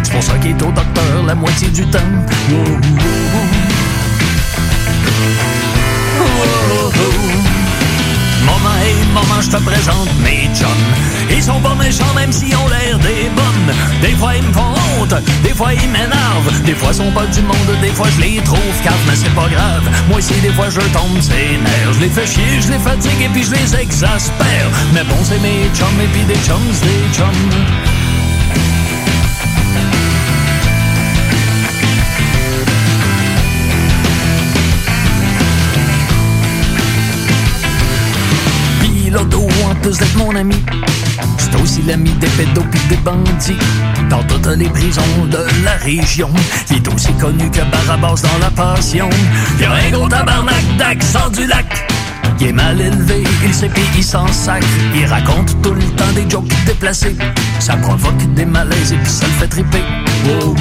[0.02, 1.98] C'est pour ça qu'il est au docteur la moitié du temps.
[2.50, 2.68] Wow, wow,
[7.32, 7.37] wow.
[8.44, 10.68] Maman, hey, maman, je te présente mes chums.
[11.30, 13.74] Ils sont pas méchants même s'ils ont l'air des bonnes.
[14.00, 16.62] Des fois ils me font honte, des fois ils m'énervent.
[16.64, 19.34] Des fois ils sont pas du monde, des fois je les trouve caves, mais c'est
[19.34, 19.84] pas grave.
[20.08, 21.92] Moi aussi des fois je tombe ses nerfs.
[21.94, 24.68] Je les fais chier, je les fatigue et puis je les exaspère.
[24.94, 27.87] Mais bon c'est mes chums et puis des chums, des chums.
[39.88, 40.54] D'être mon ami,
[41.38, 43.56] c'est aussi l'ami des pédos pis des bandits.
[44.10, 45.00] Dans toutes les prisons
[45.30, 46.28] de la région,
[46.70, 49.08] il est aussi connu que Barabas dans la passion.
[49.58, 51.86] Il a un gros tabarnak d'accent du lac.
[52.38, 54.66] Il est mal élevé, il sait pis il s'en sacre.
[54.94, 57.16] Il raconte tout le temps des jokes déplacés.
[57.58, 59.82] Ça provoque des malaises et puis ça le fait triper.
[60.26, 60.54] Wow.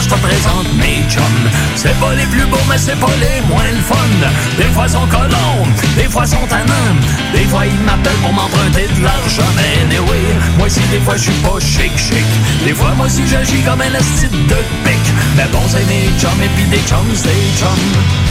[0.00, 1.22] Je te présente mes chums.
[1.76, 3.96] C'est pas les plus beaux, mais c'est pas les moins le fun.
[4.56, 5.66] Des fois, sont colons,
[5.96, 6.98] des fois, sont tannants.
[7.32, 9.50] Des fois, ils m'appellent pour m'emprunter de l'argent.
[9.56, 12.26] Mais anyway, moi aussi, des fois, je suis pas chic, chic.
[12.64, 15.04] Des fois, moi aussi, j'agis comme un esti de pic.
[15.36, 18.23] Mais bon, c'est mes chums et puis des chums, des chums.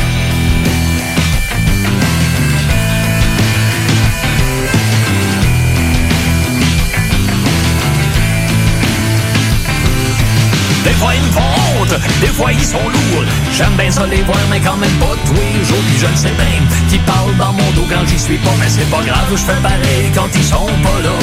[12.22, 13.26] Des fois ils sont lourds.
[13.56, 15.84] J'aime bien ça les voir, mais quand même pas tous les jours.
[15.88, 16.60] Puis je le sais bien,
[16.90, 18.54] qui parlent dans mon dos quand j'y suis pas.
[18.60, 21.16] Mais c'est pas grave, je fais pareil quand ils sont pas là.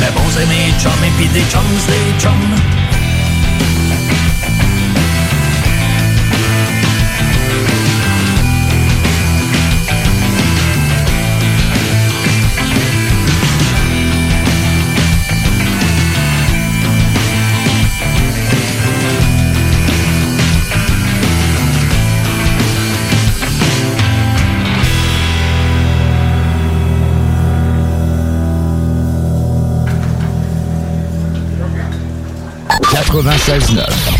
[0.00, 2.81] Mais bon, c'est mes chums et puis des chums, des chums.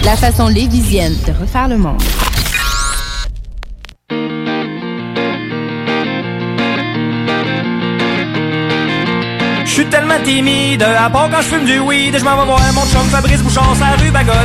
[0.05, 2.01] La façon lévisienne de refaire le monde.
[9.65, 12.61] Je suis tellement timide, à part quand je fume du weed, je m'en vais voir
[12.75, 14.37] mon chum Fabrice Bouchon sa rue Bagotte.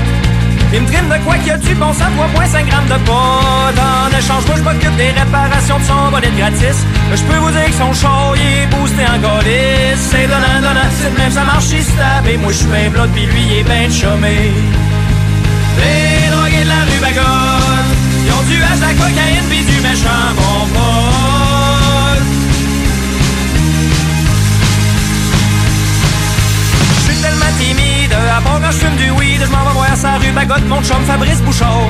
[0.73, 2.05] Il me trime de quoi qu'il y a du bon sang,
[2.35, 3.13] 3.5 grammes de pot.
[3.13, 6.83] En échange, moi je m'occupe des réparations de son bonnet gratis.
[7.15, 9.95] Je peux vous dire que son show, il est boosté en golis.
[9.95, 10.59] C'est donnant,
[12.37, 14.51] moi je suis bien blood, pis lui, il est ben chômé.
[15.77, 20.33] Les drogués de la rue Bagotte, ils ont du hache, la cocaïne, pis du méchant
[20.35, 22.19] bon pot.
[26.95, 29.95] Je suis tellement timide, à part quand je fume du weed, je m'en vais voir
[29.95, 31.89] sa rue Bagotte, mon chum Fabrice Bouchard.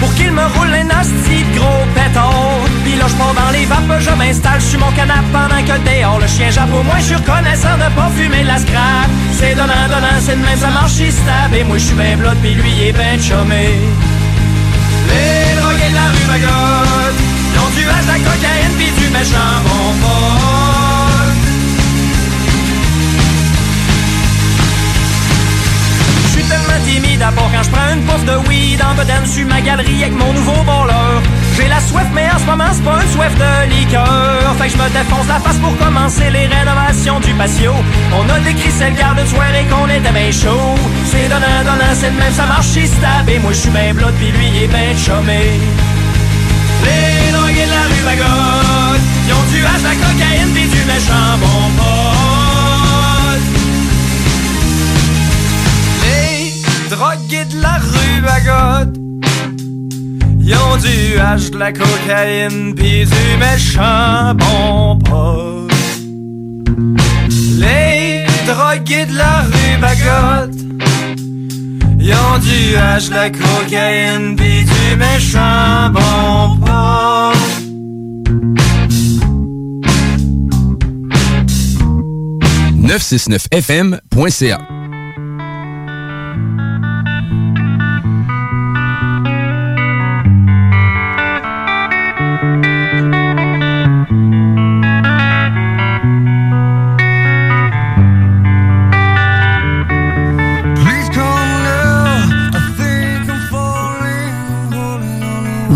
[0.00, 2.68] Pour qu'il me roule un asti gros pétard.
[2.84, 6.26] Pis là, je dans les vapes, je m'installe sur mon canapé pendant que dehors le
[6.26, 6.72] chien jappe.
[6.72, 9.10] Au moins, je suis reconnaissant de pas fumer de la scrap.
[9.32, 11.54] C'est donnant, donnant, c'est de même, ça marche, il se tape.
[11.58, 13.74] Et moi, je suis ben blood, pis lui, est ben chômé.
[15.10, 17.18] Les drogués de la rue Bagotte,
[17.52, 20.67] ils ont du hache, la cocaïne, pis du méchant bonbon.
[26.68, 29.26] Je suis tellement timide à part quand je prends une pouffe de weed en bedaine
[29.26, 31.22] sur ma galerie avec mon nouveau voleur.
[31.56, 34.54] J'ai la soif, mais en ce moment, c'est pas une soif de liqueur.
[34.58, 37.72] Fait que je me défonce la face pour commencer les rénovations du patio.
[38.12, 40.76] On a décrit cette garde de soirée qu'on était bien chaud.
[41.06, 44.14] C'est donnant, donnant, c'est de même, ça marche, il se moi, je suis bien blood,
[44.20, 45.58] pis lui, il est ben chômé.
[46.84, 51.38] Les drogués de la rue Bagotte, ils ont du hache, la cocaïne, pis du méchant
[51.40, 52.27] bonbon.
[56.88, 58.96] Les drogués de la rue Bagotte
[60.40, 65.68] Ils du hache, de la cocaïne pis du méchant bon pot
[67.58, 70.56] Les drogués de la rue Bagotte
[72.00, 77.34] Ils du hache, de la cocaïne pis du méchant bon pot
[82.80, 84.77] 969fm.ca.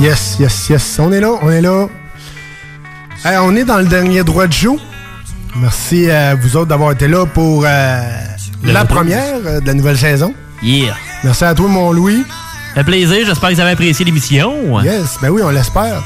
[0.03, 0.99] Yes, yes, yes.
[0.99, 1.87] On est là, on est là.
[3.25, 4.77] Hey, on est dans le dernier droit de joue.
[5.55, 8.01] Merci à vous autres d'avoir été là pour euh,
[8.65, 10.35] la première euh, de la nouvelle saison.
[10.61, 10.97] Yeah.
[11.23, 12.25] Merci à toi, mon Louis.
[12.75, 14.81] Un plaisir, j'espère que vous avez apprécié l'émission.
[14.81, 16.03] Yes, ben oui, on l'espère.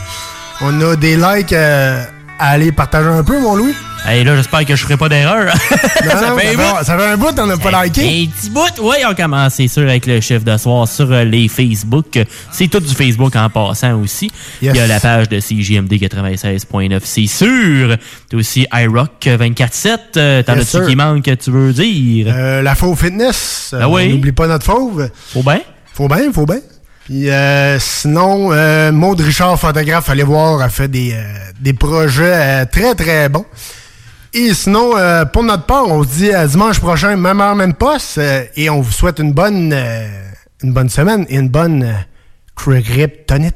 [0.60, 2.04] On a des likes euh,
[2.38, 3.74] à aller partager un peu, mon Louis.
[4.06, 5.52] Hey, là, j'espère que je ferai pas d'erreur.
[5.60, 8.02] Ça, fait, ça fait un bout, on n'a pas liké.
[8.02, 11.24] Un petit bout, oui, on commence, c'est sûr, avec le chef de soir sur euh,
[11.24, 12.18] les Facebook.
[12.52, 14.30] C'est tout du Facebook en passant aussi.
[14.62, 14.72] Yes.
[14.74, 17.96] Il y a la page de CJMD 96.9, c'est sûr.
[18.30, 19.98] T'as aussi iRock 24.7.
[20.16, 22.26] Euh, T'en as-tu qui manque, que tu veux dire?
[22.30, 23.74] Euh, la fauve fitness.
[23.78, 24.06] Ah oui?
[24.08, 25.10] On n'oublie pas notre fauve.
[25.32, 25.60] Faut bien.
[25.92, 26.60] Faut bien, faut bien.
[27.06, 31.22] Puis euh, sinon, euh, Maud Richard, photographe, allez voir, a fait des, euh,
[31.60, 33.44] des projets euh, très, très bons.
[34.38, 37.72] Et sinon, euh, pour notre part, on se dit à dimanche prochain, même heure, même
[37.72, 38.18] poste.
[38.18, 40.06] euh, et on vous souhaite une bonne, euh,
[40.62, 41.94] une bonne semaine et une bonne euh,
[42.54, 43.54] kryptonite.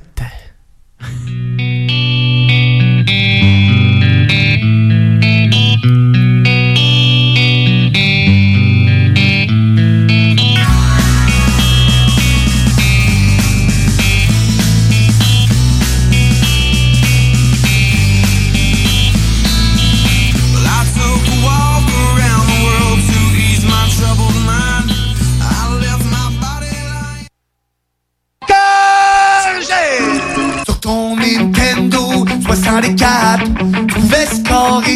[32.83, 33.45] 64,
[33.89, 34.27] tu pouvais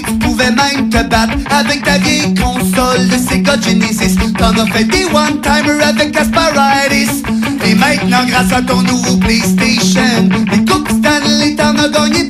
[0.06, 4.16] tu pouvais même te battre avec ta vieille console de Sega Genesis.
[4.39, 7.23] T'en as des one-timers avec Asparitis.
[7.66, 12.27] Et maintenant, grâce à ton nouveau PlayStation, les Coupes Stanley, t'en as gagné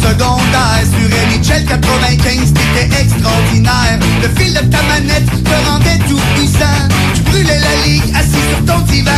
[0.00, 3.98] secondaire Sur NHL 95, t'étais extraordinaire.
[4.22, 6.88] Le fil de ta manette te rendait tout puissant.
[7.14, 9.12] Tu brûlais la ligue assis sur ton divan.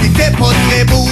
[0.00, 1.08] T'étais pas très beau,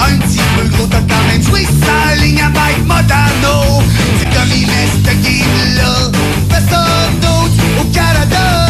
[0.00, 3.82] un petit peu gros T'as quand même joué sa ligne à Mike Modano.
[4.18, 6.10] Tu dominais ce game-là
[6.48, 7.20] Personne
[7.80, 8.63] au Canada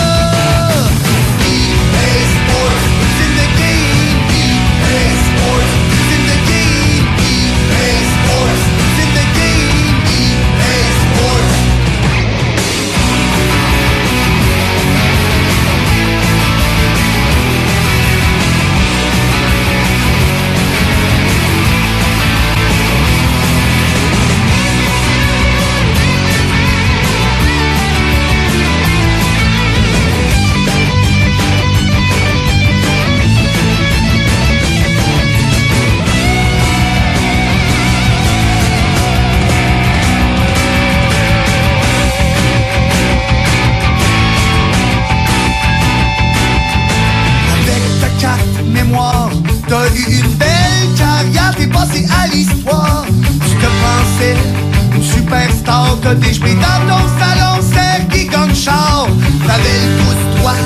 [56.05, 59.07] superstar, t'as déjeuné dans ton salon, Sergi Gunchar.
[59.47, 60.57] T'avais le pouce droit,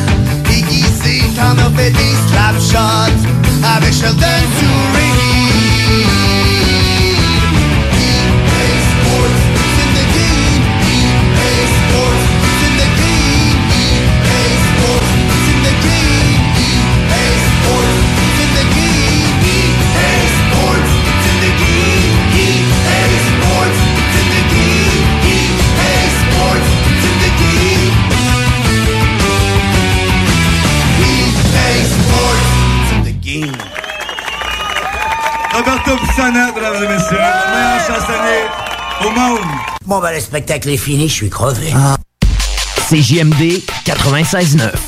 [0.51, 3.21] aiguisé, t'en as fait des slap shots
[3.77, 4.27] avec Sheldon
[4.59, 4.88] Turini.
[39.89, 41.73] Bon, ben, le spectacle est fini, je suis crevé.
[42.91, 44.88] CJMD 96.9.